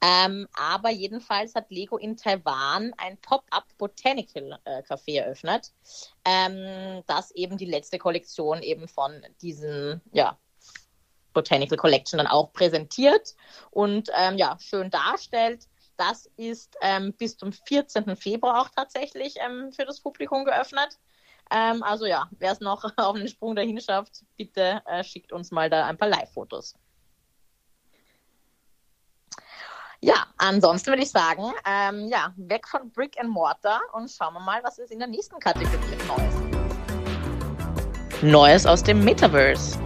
[0.00, 5.70] Ähm, aber jedenfalls hat Lego in Taiwan ein Pop-up Botanical äh, Café eröffnet,
[6.24, 10.36] ähm, das eben die letzte Kollektion eben von diesen, ja,
[11.32, 13.36] Botanical Collection dann auch präsentiert
[13.70, 15.68] und ähm, ja, schön darstellt.
[15.96, 18.16] Das ist ähm, bis zum 14.
[18.16, 20.98] Februar auch tatsächlich ähm, für das Publikum geöffnet.
[21.50, 25.50] Ähm, also ja, wer es noch auf einen Sprung dahin schafft, bitte äh, schickt uns
[25.50, 26.76] mal da ein paar Live-Fotos.
[30.02, 34.40] Ja, ansonsten würde ich sagen, ähm, ja, weg von Brick and Mortar und schauen wir
[34.40, 35.76] mal, was ist in der nächsten Kategorie
[36.08, 36.34] Neues.
[38.22, 39.78] Neues aus dem Metaverse.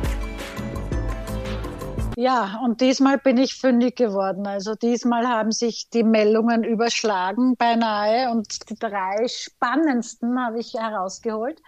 [2.16, 4.46] Ja, und diesmal bin ich fündig geworden.
[4.46, 11.60] Also diesmal haben sich die Meldungen überschlagen beinahe und die drei spannendsten habe ich herausgeholt.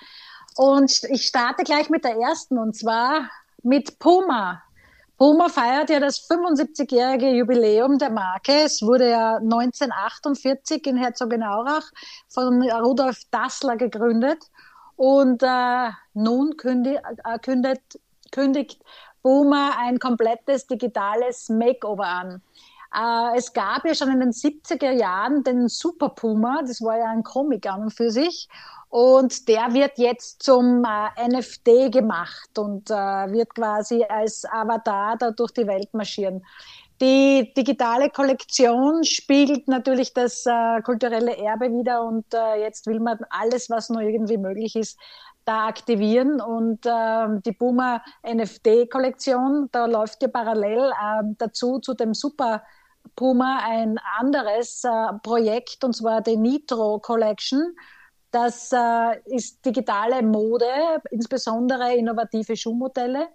[0.57, 3.29] Und ich starte gleich mit der ersten und zwar
[3.63, 4.63] mit Puma.
[5.19, 8.53] Puma feiert ja das 75-jährige Jubiläum der Marke.
[8.65, 11.91] Es wurde ja 1948 in Herzogenaurach
[12.29, 14.45] von Rudolf Dassler gegründet.
[14.95, 18.83] Und äh, nun äh, kündigt, kündigt
[19.27, 22.43] Boomer ein komplettes digitales Makeover an.
[22.95, 27.11] Äh, es gab ja schon in den 70er Jahren den Super Puma, das war ja
[27.11, 28.49] ein Comic an und für sich.
[28.89, 35.33] Und der wird jetzt zum äh, NFT gemacht und äh, wird quasi als Avatar da
[35.33, 36.45] durch die Welt marschieren.
[37.01, 43.19] Die digitale Kollektion spiegelt natürlich das äh, kulturelle Erbe wieder und äh, jetzt will man
[43.29, 44.97] alles, was nur irgendwie möglich ist,
[45.47, 46.41] da aktivieren.
[46.41, 52.63] Und äh, die Boomer NFT-Kollektion, da läuft ja parallel äh, dazu zu dem Super
[53.15, 54.89] Puma ein anderes äh,
[55.23, 57.75] Projekt, und zwar die Nitro Collection.
[58.31, 60.67] Das äh, ist digitale Mode,
[61.11, 63.29] insbesondere innovative Schuhmodelle.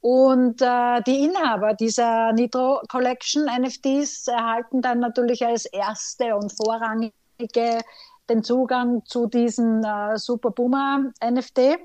[0.00, 7.80] Und äh, die Inhaber dieser Nitro Collection NFTs erhalten dann natürlich als erste und vorrangige
[8.28, 11.78] den Zugang zu diesen äh, Super Boomer NFT.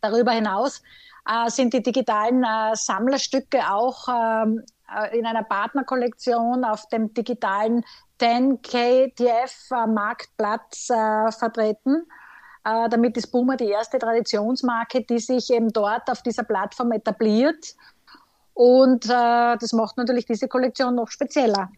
[0.00, 0.82] Darüber hinaus
[1.28, 4.62] äh, sind die digitalen äh, Sammlerstücke auch ähm,
[4.94, 7.84] äh, in einer Partnerkollektion auf dem digitalen
[8.20, 12.06] 10KTF Marktplatz äh, vertreten.
[12.64, 17.74] Äh, damit ist Boomer die erste Traditionsmarke, die sich eben dort auf dieser Plattform etabliert.
[18.52, 21.70] Und äh, das macht natürlich diese Kollektion noch spezieller.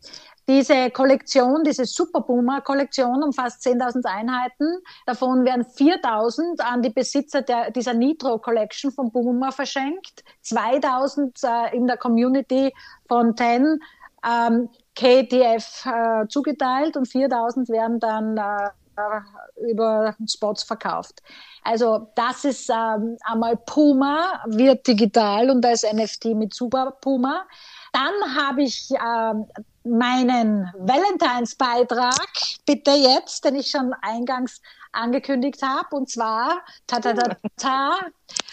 [0.48, 4.78] Diese Kollektion, diese Super Boomer Kollektion umfasst 10.000 Einheiten.
[5.07, 10.24] Davon werden 4.000 an die Besitzer der, dieser Nitro Collection von Boomer verschenkt.
[10.44, 12.74] 2.000 äh, in der Community
[13.07, 13.78] von 10
[14.24, 21.22] ähm, KDF äh, zugeteilt und 4.000 werden dann äh, äh, über Spots verkauft.
[21.62, 27.46] Also das ist ähm, einmal Puma, wird digital und als NFT mit Super Puma.
[27.92, 29.46] Dann habe ich ähm,
[29.85, 32.29] meinen Valentines-Beitrag,
[32.66, 34.61] bitte jetzt, den ich schon eingangs
[34.92, 38.01] angekündigt habe, und zwar ta ta ta ta.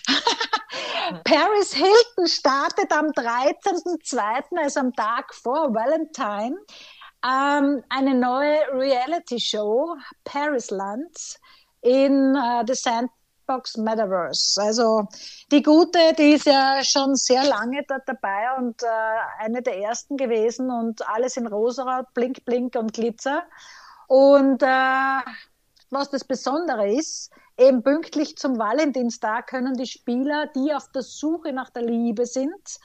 [1.24, 6.58] Paris Hilton startet am 13.02., also am Tag vor Valentine,
[7.26, 11.39] ähm, eine neue Reality-Show, Parisland,
[11.82, 12.76] in äh, The
[13.50, 14.62] Sandbox Metaverse.
[14.62, 15.08] Also
[15.52, 18.88] die gute, die ist ja schon sehr lange dort dabei und äh,
[19.40, 23.44] eine der ersten gewesen und alles in rosa, blink, blink und Glitzer.
[24.08, 25.20] Und äh,
[25.90, 31.52] was das Besondere ist, eben pünktlich zum Valentinstag können die Spieler, die auf der Suche
[31.52, 32.80] nach der Liebe sind,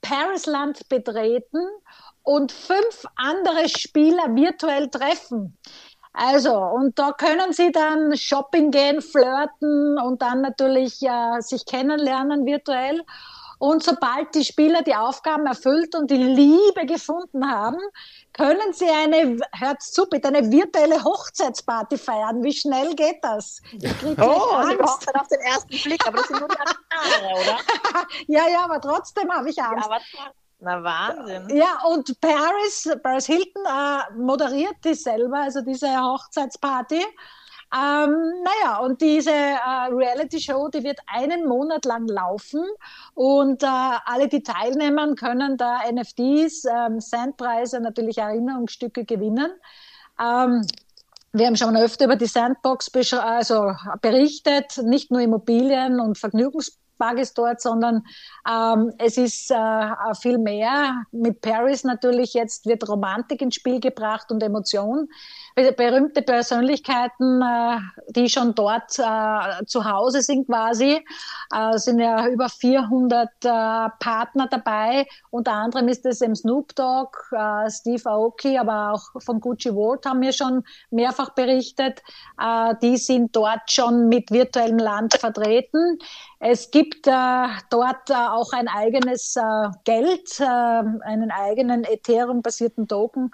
[0.00, 1.60] Parisland betreten
[2.22, 5.58] und fünf andere Spieler virtuell treffen.
[6.18, 12.46] Also, und da können Sie dann shopping gehen, flirten und dann natürlich äh, sich kennenlernen
[12.46, 13.02] virtuell.
[13.58, 17.78] Und sobald die Spieler die Aufgaben erfüllt und die Liebe gefunden haben,
[18.32, 22.42] können sie eine, hört zu, bitte, eine virtuelle Hochzeitsparty feiern.
[22.42, 23.60] Wie schnell geht das?
[23.72, 24.82] Ich kriege oh, Angst.
[24.82, 27.58] Hochzeit auf den ersten Blick, aber das sind nur die Haare, oder?
[28.26, 29.88] ja, ja, aber trotzdem habe ich Angst.
[29.88, 31.48] Ja, na Wahnsinn.
[31.56, 37.02] Ja, und Paris, Paris Hilton äh, moderiert die selber, also diese Hochzeitsparty.
[37.74, 38.14] Ähm,
[38.44, 42.64] naja, und diese äh, Reality-Show, die wird einen Monat lang laufen
[43.14, 49.50] und äh, alle, die teilnehmen, können da NFTs, ähm, Sandpreise, natürlich Erinnerungsstücke gewinnen.
[50.20, 50.62] Ähm,
[51.32, 57.34] wir haben schon öfter über die Sandbox also berichtet, nicht nur Immobilien und Vergnügungs Tages
[57.34, 58.02] dort, sondern
[58.48, 61.04] ähm, es ist äh, viel mehr.
[61.12, 65.08] Mit Paris natürlich jetzt wird Romantik ins Spiel gebracht und Emotion.
[65.56, 67.78] Berühmte Persönlichkeiten, äh,
[68.10, 71.02] die schon dort äh, zu Hause sind quasi,
[71.50, 73.48] äh, sind ja über 400 äh,
[73.98, 75.06] Partner dabei.
[75.30, 77.16] Unter anderem ist es im Snoop Dogg,
[77.70, 82.02] Steve Aoki, aber auch von Gucci Vault haben wir schon mehrfach berichtet.
[82.82, 85.98] Die sind dort schon mit virtuellem Land vertreten.
[86.38, 89.42] Es gibt äh, dort äh, auch ein eigenes äh,
[89.84, 93.30] Geld, einen eigenen Ethereum-basierten Token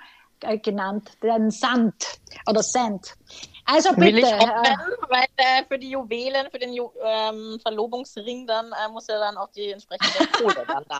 [0.62, 3.14] genannt, den Sand oder Sand.
[3.64, 4.00] Also bitte.
[4.00, 4.76] Will ich hoffen, äh,
[5.08, 9.36] weil äh, für die Juwelen, für den Ju ähm, Verlobungsring dann äh, muss ja dann
[9.36, 10.98] auch die entsprechende Kohle dann da.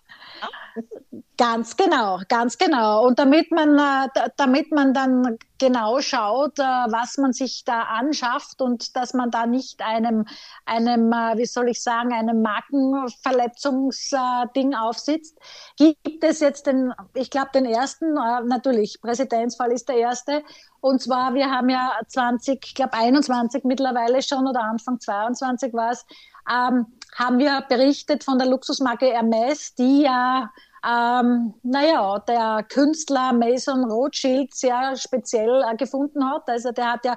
[1.42, 3.04] Ganz genau, ganz genau.
[3.04, 8.62] Und damit man, äh, damit man dann genau schaut, äh, was man sich da anschafft
[8.62, 10.24] und dass man da nicht einem,
[10.66, 15.36] einem äh, wie soll ich sagen, einem Markenverletzungsding aufsitzt,
[15.76, 20.44] gibt es jetzt den, ich glaube, den ersten, natürlich, Präsidentsfall ist der erste.
[20.80, 25.90] Und zwar, wir haben ja 20, ich glaube 21 mittlerweile schon oder Anfang 22 war
[25.90, 26.06] es,
[26.48, 30.48] ähm, haben wir berichtet von der Luxusmarke Hermes, die ja
[30.84, 36.48] ähm, naja, der Künstler Mason Rothschild sehr speziell äh, gefunden hat.
[36.48, 37.16] Also der hat ja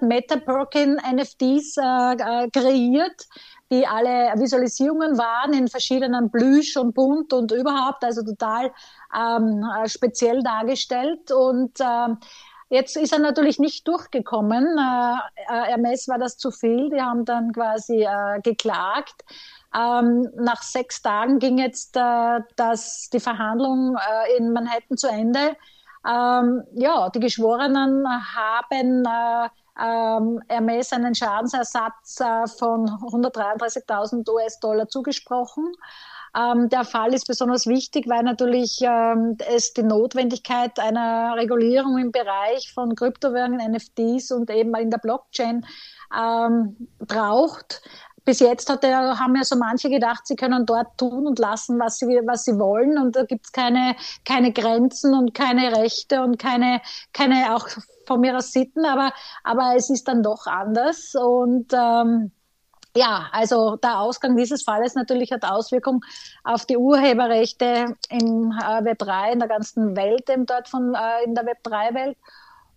[0.00, 3.26] Meta Perkin NFTs äh, äh, kreiert,
[3.70, 8.72] die alle Visualisierungen waren in verschiedenen Plüsch und Bunt und überhaupt, also total
[9.14, 11.30] ähm, äh, speziell dargestellt.
[11.30, 12.08] Und äh,
[12.70, 14.64] jetzt ist er natürlich nicht durchgekommen.
[14.64, 16.88] Äh, äh Hermes war das zu viel.
[16.90, 19.24] Die haben dann quasi äh, geklagt.
[19.74, 25.56] Ähm, nach sechs Tagen ging jetzt äh, das, die Verhandlung äh, in Manhattan zu Ende.
[26.08, 29.48] Ähm, ja, die Geschworenen haben äh,
[29.80, 35.72] ähm, Hermes einen Schadensersatz äh, von 133.000 US-Dollar zugesprochen.
[36.36, 42.12] Ähm, der Fall ist besonders wichtig, weil natürlich ähm, es die Notwendigkeit einer Regulierung im
[42.12, 45.64] Bereich von Kryptowährungen, NFTs und eben in der Blockchain
[46.16, 47.82] ähm, braucht
[48.28, 51.80] bis jetzt hat er, haben ja so manche gedacht, sie können dort tun und lassen,
[51.80, 52.98] was sie, was sie wollen.
[52.98, 56.82] Und da gibt es keine, keine Grenzen und keine Rechte und keine,
[57.14, 57.66] keine auch
[58.06, 58.84] von mir aus Sitten.
[58.84, 59.14] Aber,
[59.44, 61.14] aber es ist dann doch anders.
[61.14, 62.32] Und ähm,
[62.94, 66.02] ja, also der Ausgang dieses Falles natürlich hat Auswirkungen
[66.44, 71.24] auf die Urheberrechte im äh, Web 3, in der ganzen Welt, eben dort von, äh,
[71.24, 72.18] in der Web 3-Welt.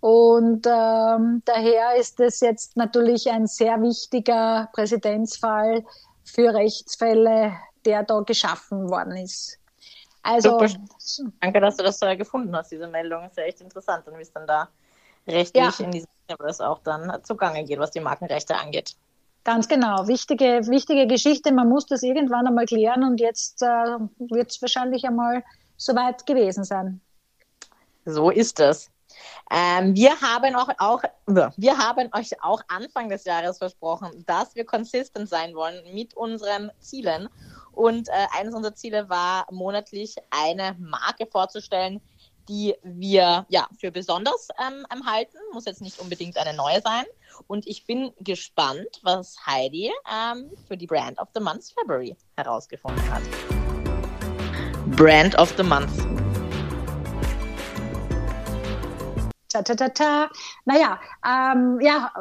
[0.01, 5.85] Und ähm, daher ist es jetzt natürlich ein sehr wichtiger Präzedenzfall
[6.23, 7.53] für Rechtsfälle,
[7.85, 9.59] der da geschaffen worden ist.
[10.23, 10.59] Also,
[10.97, 11.31] Super.
[11.39, 13.25] Danke, dass du das so gefunden hast, diese Meldung.
[13.25, 14.69] Ist ja echt interessant und wie es dann da
[15.27, 15.85] rechtlich ja.
[15.85, 18.95] in diesem Universe auch dann zugange geht, was die Markenrechte angeht.
[19.43, 20.07] Ganz genau.
[20.07, 21.51] Wichtige, wichtige Geschichte.
[21.51, 25.43] Man muss das irgendwann einmal klären und jetzt äh, wird es wahrscheinlich einmal
[25.77, 27.01] soweit gewesen sein.
[28.05, 28.89] So ist es.
[29.51, 31.03] Ähm, wir, haben auch, auch,
[31.57, 36.71] wir haben euch auch Anfang des Jahres versprochen, dass wir konsistent sein wollen mit unseren
[36.79, 37.29] Zielen.
[37.71, 42.01] Und äh, eines unserer Ziele war, monatlich eine Marke vorzustellen,
[42.49, 45.37] die wir ja für besonders ähm, halten.
[45.53, 47.05] Muss jetzt nicht unbedingt eine neue sein.
[47.47, 53.03] Und ich bin gespannt, was Heidi ähm, für die Brand of the Month February herausgefunden
[53.11, 53.21] hat.
[54.95, 55.91] Brand of the Month.
[59.51, 60.29] Ta, ta, ta, ta.
[60.65, 62.11] Naja, ähm, ja,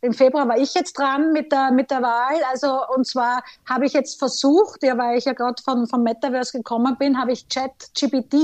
[0.00, 2.42] im Februar war ich jetzt dran mit der, mit der Wahl.
[2.50, 6.58] Also, und zwar habe ich jetzt versucht, ja, weil ich ja gerade von, vom Metaverse
[6.58, 8.34] gekommen bin, habe ich ChatGPT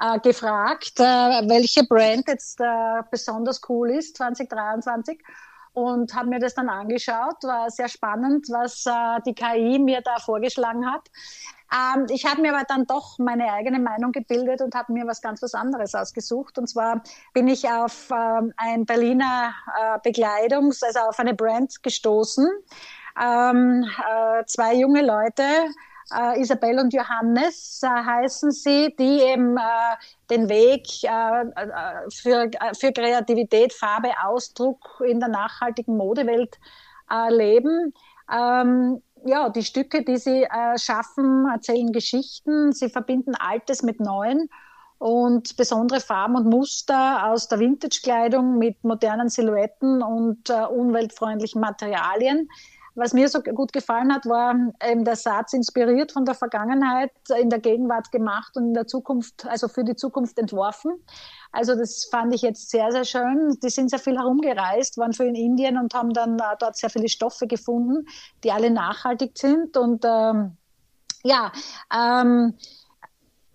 [0.00, 5.20] äh, gefragt, äh, welche Brand jetzt äh, besonders cool ist 2023
[5.72, 7.42] und habe mir das dann angeschaut.
[7.42, 11.08] War sehr spannend, was äh, die KI mir da vorgeschlagen hat.
[11.72, 15.20] Ähm, ich habe mir aber dann doch meine eigene Meinung gebildet und habe mir was
[15.20, 16.58] ganz was anderes ausgesucht.
[16.58, 17.02] Und zwar
[17.32, 22.48] bin ich auf ähm, ein Berliner äh, Bekleidungs-, also auf eine Brand gestoßen.
[23.20, 25.44] Ähm, äh, zwei junge Leute,
[26.12, 29.60] äh, Isabel und Johannes äh, heißen sie, die eben äh,
[30.30, 36.58] den Weg äh, äh, für, äh, für Kreativität, Farbe, Ausdruck in der nachhaltigen Modewelt
[37.28, 37.92] leben.
[38.32, 40.46] Ähm, ja, die Stücke, die sie
[40.76, 44.48] schaffen, erzählen Geschichten, sie verbinden Altes mit Neuen
[44.98, 52.48] und besondere Farben und Muster aus der Vintage-Kleidung mit modernen Silhouetten und umweltfreundlichen Materialien.
[53.00, 54.54] Was mir so gut gefallen hat, war
[54.86, 59.46] eben der Satz inspiriert von der Vergangenheit, in der Gegenwart gemacht und in der Zukunft,
[59.46, 60.92] also für die Zukunft entworfen.
[61.50, 63.56] Also das fand ich jetzt sehr, sehr schön.
[63.62, 66.90] Die sind sehr viel herumgereist, waren für in Indien und haben dann äh, dort sehr
[66.90, 68.06] viele Stoffe gefunden,
[68.44, 70.58] die alle nachhaltig sind und ähm,
[71.22, 71.52] ja,
[71.90, 72.52] ähm,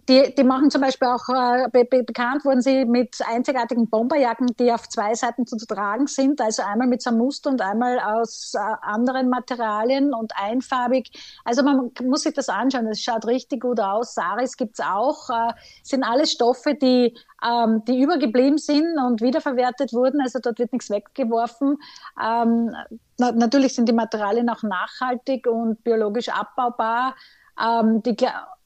[0.08, 4.72] die, die machen zum Beispiel auch, äh, be bekannt wurden sie mit einzigartigen Bomberjacken, die
[4.72, 9.30] auf zwei Seiten zu tragen sind, also einmal mit Muster und einmal aus äh, anderen
[9.30, 11.10] Materialien und einfarbig.
[11.43, 14.14] Also man muss sich das anschauen, es schaut richtig gut aus.
[14.14, 20.22] Saris gibt's auch, äh, sind alles Stoffe, die, ähm, die übergeblieben sind und wiederverwertet wurden,
[20.22, 21.78] also dort wird nichts weggeworfen.
[22.24, 22.76] Ähm,
[23.18, 27.16] na natürlich sind die Materialien auch nachhaltig und biologisch abbaubar.
[27.60, 28.18] Ähm, die,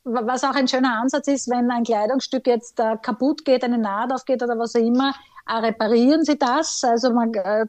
[0.03, 4.11] was auch ein schöner Ansatz ist, wenn ein Kleidungsstück jetzt äh, kaputt geht, eine Naht
[4.11, 5.13] aufgeht oder was auch immer,
[5.47, 6.83] äh, reparieren Sie das.
[6.83, 7.65] Also man, äh,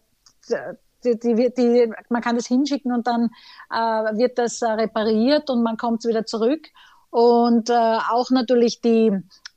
[1.04, 3.30] die, die, die, man kann das hinschicken und dann
[3.70, 3.76] äh,
[4.18, 6.68] wird das äh, repariert und man kommt wieder zurück.
[7.10, 9.12] Und äh, auch natürlich die,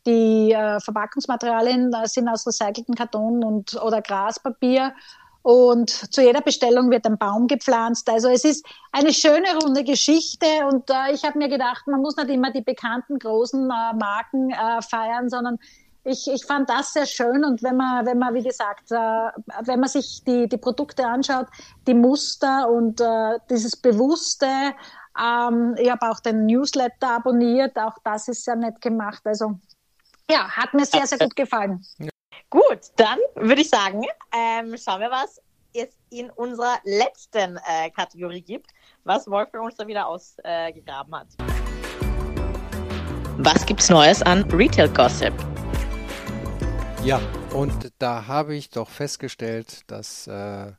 [0.06, 0.54] die
[0.84, 4.94] Verpackungsmaterialien sind aus recycelten Karton und oder Graspapier
[5.44, 8.10] und zu jeder Bestellung wird ein Baum gepflanzt.
[8.10, 12.16] Also es ist eine schöne runde Geschichte und äh, ich habe mir gedacht, man muss
[12.16, 15.60] nicht immer die bekannten großen äh, Marken äh, feiern, sondern
[16.06, 18.96] ich, ich fand das sehr schön und wenn man, wenn man, wie gesagt, äh,
[19.66, 21.48] wenn man sich die, die Produkte anschaut,
[21.88, 24.48] die Muster und äh, dieses Bewusste,
[25.22, 29.22] ähm, ich habe auch den Newsletter abonniert, auch das ist sehr nett gemacht.
[29.26, 29.60] Also
[30.30, 31.86] ja, hat mir sehr, sehr gut gefallen.
[32.50, 35.42] Gut, dann würde ich sagen, ähm, schauen wir, was
[35.74, 38.72] es in unserer letzten äh, Kategorie gibt,
[39.04, 41.28] was Wolf für uns da wieder ausgegraben hat.
[43.38, 45.34] Was gibt's Neues an Retail Gossip?
[47.04, 47.20] Ja,
[47.54, 50.72] und da habe ich doch festgestellt, dass äh,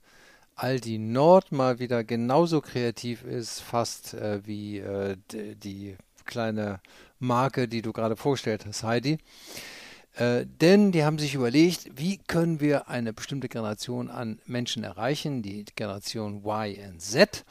[0.56, 6.80] Aldi Nord mal wieder genauso kreativ ist, fast äh, wie äh, die kleine
[7.18, 9.18] Marke, die du gerade vorgestellt hast, Heidi.
[10.16, 15.42] Äh, denn die haben sich überlegt, wie können wir eine bestimmte Generation an Menschen erreichen,
[15.42, 17.44] die Generation Y und Z.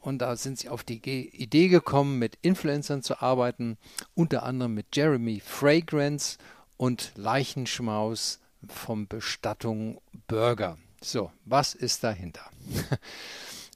[0.00, 3.76] Und da sind sie auf die Idee gekommen, mit Influencern zu arbeiten,
[4.14, 6.38] unter anderem mit Jeremy Fragrance
[6.76, 10.78] und Leichenschmaus vom Bestattung Burger.
[11.02, 12.50] So, was ist dahinter?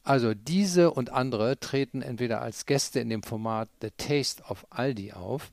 [0.03, 5.13] Also diese und andere treten entweder als Gäste in dem Format The Taste of Aldi
[5.13, 5.53] auf,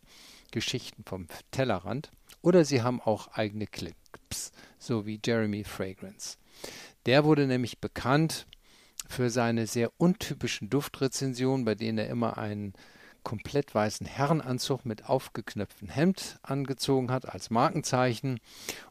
[0.51, 2.09] Geschichten vom Tellerrand,
[2.47, 6.37] oder sie haben auch eigene Clips, so wie Jeremy Fragrance.
[7.05, 8.47] Der wurde nämlich bekannt
[9.09, 12.71] für seine sehr untypischen Duftrezensionen, bei denen er immer einen
[13.23, 18.39] komplett weißen Herrenanzug mit aufgeknöpftem Hemd angezogen hat als Markenzeichen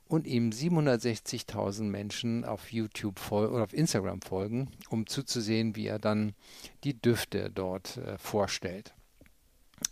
[0.07, 6.35] und ihm 760.000 Menschen auf YouTube oder auf Instagram folgen, um zuzusehen, wie er dann
[6.85, 8.93] die Düfte dort äh, vorstellt.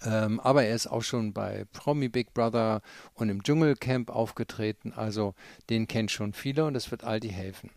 [0.05, 2.81] Ähm, aber er ist auch schon bei Promi Big Brother
[3.15, 5.35] und im Dschungelcamp aufgetreten, also
[5.71, 7.71] den kennt schon viele und das wird Aldi helfen.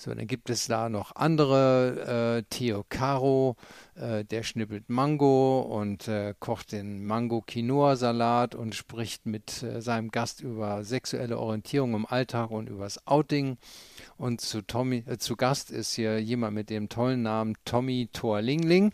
[0.00, 3.56] So, dann gibt es da noch andere, äh, Theo Caro,
[3.96, 10.40] äh, der schnippelt Mango und äh, kocht den Mango-Quinoa-Salat und spricht mit äh, seinem Gast
[10.40, 13.58] über sexuelle Orientierung im Alltag und übers Outing.
[14.16, 18.92] Und zu, Tommy, äh, zu Gast ist hier jemand mit dem tollen Namen Tommy Torlingling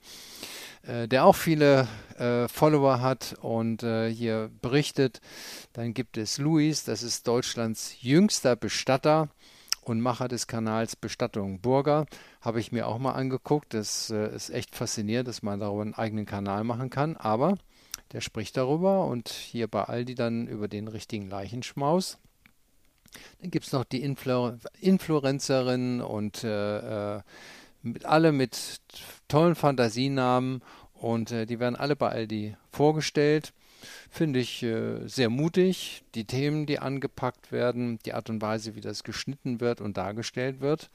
[0.87, 5.21] der auch viele äh, Follower hat und äh, hier berichtet.
[5.73, 9.29] Dann gibt es Luis, das ist Deutschlands jüngster Bestatter
[9.83, 12.07] und Macher des Kanals Bestattung Burger.
[12.41, 13.75] Habe ich mir auch mal angeguckt.
[13.75, 17.17] Das äh, ist echt faszinierend, dass man darüber einen eigenen Kanal machen kann.
[17.17, 17.57] Aber
[18.13, 22.19] der spricht darüber und hier bei Aldi dann über den richtigen Leichenschmaus.
[23.41, 27.23] Dann gibt es noch die Influ Influencerinnen und äh, äh,
[27.85, 28.81] mit, alle mit
[29.29, 30.63] tollen Fantasienamen
[30.95, 33.53] und äh, die werden alle bei Aldi vorgestellt.
[34.11, 36.05] Finde ich äh, sehr mutig.
[36.15, 40.61] Die Themen, die angepackt werden, die Art und Weise, wie das geschnitten wird und dargestellt
[40.61, 40.91] wird.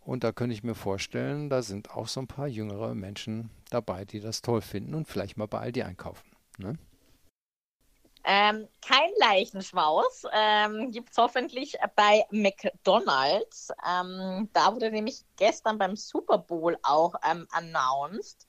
[0.00, 4.04] Und da könnte ich mir vorstellen, da sind auch so ein paar jüngere Menschen dabei,
[4.04, 6.26] die das toll finden und vielleicht mal bei Aldi einkaufen.
[6.58, 6.76] Ne?
[8.28, 13.72] Ähm, kein Leichenschmaus ähm, gibt es hoffentlich bei McDonald's.
[13.88, 18.48] Ähm, da wurde nämlich gestern beim Super Bowl auch ähm, announced,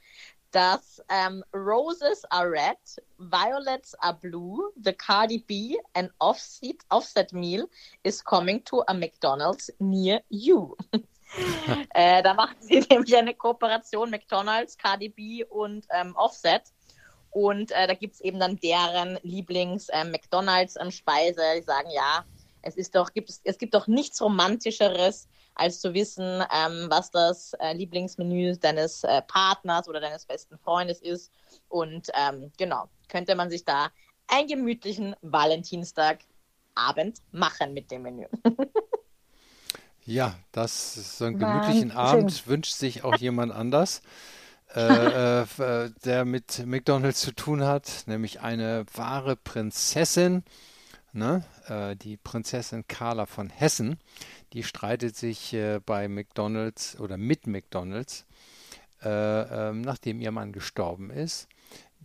[0.49, 2.79] dass ähm, Roses are red,
[3.19, 7.69] Violets are blue, the Cardi B and offset, offset meal
[8.01, 10.75] is coming to a McDonald's near you.
[11.93, 16.63] äh, da machen sie nämlich eine Kooperation McDonald's, Cardi B und ähm, Offset.
[17.37, 21.39] Und äh, da gibt es eben dann deren Lieblings-McDonalds-Speise.
[21.39, 22.25] Ähm, die sagen, ja,
[22.63, 27.11] es ist doch, gibt es, es gibt doch nichts Romantischeres, als zu wissen, ähm, was
[27.11, 31.31] das äh, Lieblingsmenü deines äh, Partners oder deines besten Freundes ist.
[31.69, 33.91] Und ähm, genau, könnte man sich da
[34.25, 38.25] einen gemütlichen Valentinstagabend machen mit dem Menü.
[40.05, 41.91] ja, das so einen gemütlichen Wahnsinn.
[41.91, 44.01] Abend wünscht sich auch jemand anders.
[44.75, 50.43] Äh, äh, der mit McDonalds zu tun hat, nämlich eine wahre Prinzessin,
[51.13, 51.43] ne?
[51.67, 53.97] Äh, die Prinzessin Carla von Hessen,
[54.53, 58.25] die streitet sich äh, bei McDonalds oder mit McDonalds,
[59.03, 59.09] äh,
[59.69, 61.47] ähm, nachdem ihr Mann gestorben ist.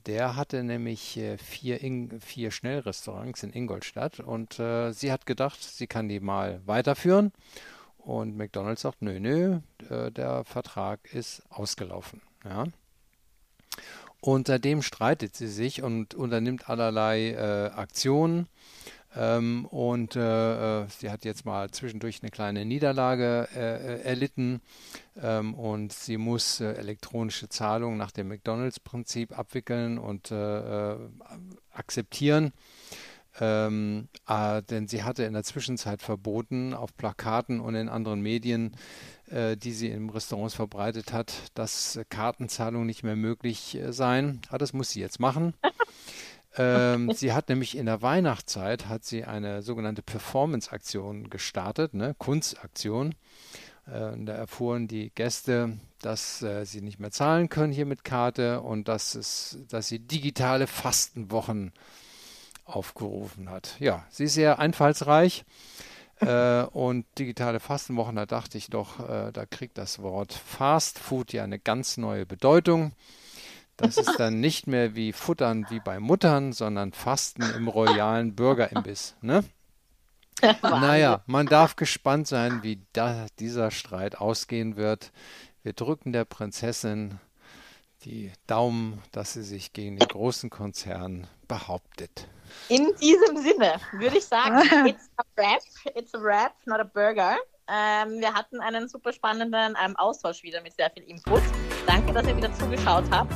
[0.06, 5.62] Der hatte nämlich äh, vier, in, vier Schnellrestaurants in Ingolstadt und äh, sie hat gedacht,
[5.62, 7.32] sie kann die mal weiterführen.
[7.98, 12.20] Und McDonalds sagt, nö, nö, äh, der Vertrag ist ausgelaufen.
[12.44, 12.64] Ja.
[14.20, 18.46] Und seitdem streitet sie sich und unternimmt allerlei äh, Aktionen.
[19.14, 24.62] Ähm, und äh, äh, sie hat jetzt mal zwischendurch eine kleine Niederlage äh, äh erlitten
[25.20, 30.32] ähm, und sie muss äh, elektronische Zahlungen nach dem McDonalds-Prinzip abwickeln und
[31.72, 32.52] akzeptieren.
[33.40, 34.08] Ähm,
[34.70, 38.76] denn sie hatte in der Zwischenzeit verboten, auf Plakaten und in anderen Medien,
[39.30, 44.42] die sie in Restaurants verbreitet hat, dass Kartenzahlungen nicht mehr möglich seien.
[44.48, 45.54] Aber das muss sie jetzt machen.
[46.56, 52.14] Ähm, sie hat nämlich in der Weihnachtszeit hat sie eine sogenannte Performance-Aktion gestartet, ne?
[52.18, 53.14] Kunstaktion.
[53.86, 58.60] Äh, da erfuhren die Gäste, dass äh, sie nicht mehr zahlen können hier mit Karte
[58.60, 61.72] und dass, es, dass sie digitale Fastenwochen
[62.64, 63.76] aufgerufen hat.
[63.78, 65.44] Ja, sie ist sehr einfallsreich.
[66.20, 71.32] äh, und digitale Fastenwochen, da dachte ich doch, äh, da kriegt das Wort Fast Food
[71.32, 72.92] ja eine ganz neue Bedeutung.
[73.76, 79.16] Das ist dann nicht mehr wie Futtern wie bei Muttern, sondern Fasten im royalen Bürgerimbiss.
[79.20, 79.44] Ne?
[80.62, 85.12] naja, man darf gespannt sein, wie da, dieser Streit ausgehen wird.
[85.62, 87.20] Wir drücken der Prinzessin
[88.04, 92.28] die Daumen, dass sie sich gegen den großen Konzern behauptet.
[92.68, 95.62] In diesem Sinne würde ich sagen, it's a wrap,
[95.94, 97.36] it's a wrap, not a burger.
[97.68, 101.42] Ähm, wir hatten einen super spannenden ähm, Austausch wieder mit sehr viel Input.
[101.86, 103.32] Danke, dass ihr wieder zugeschaut habt.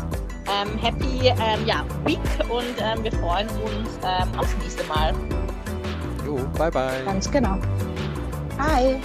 [0.48, 2.18] Ähm, happy ähm, ja, Week
[2.50, 5.14] und ähm, wir freuen uns ähm, aufs nächste Mal.
[6.24, 7.04] Jo, bye bye.
[7.04, 7.58] Ganz genau.
[8.56, 9.00] Bye.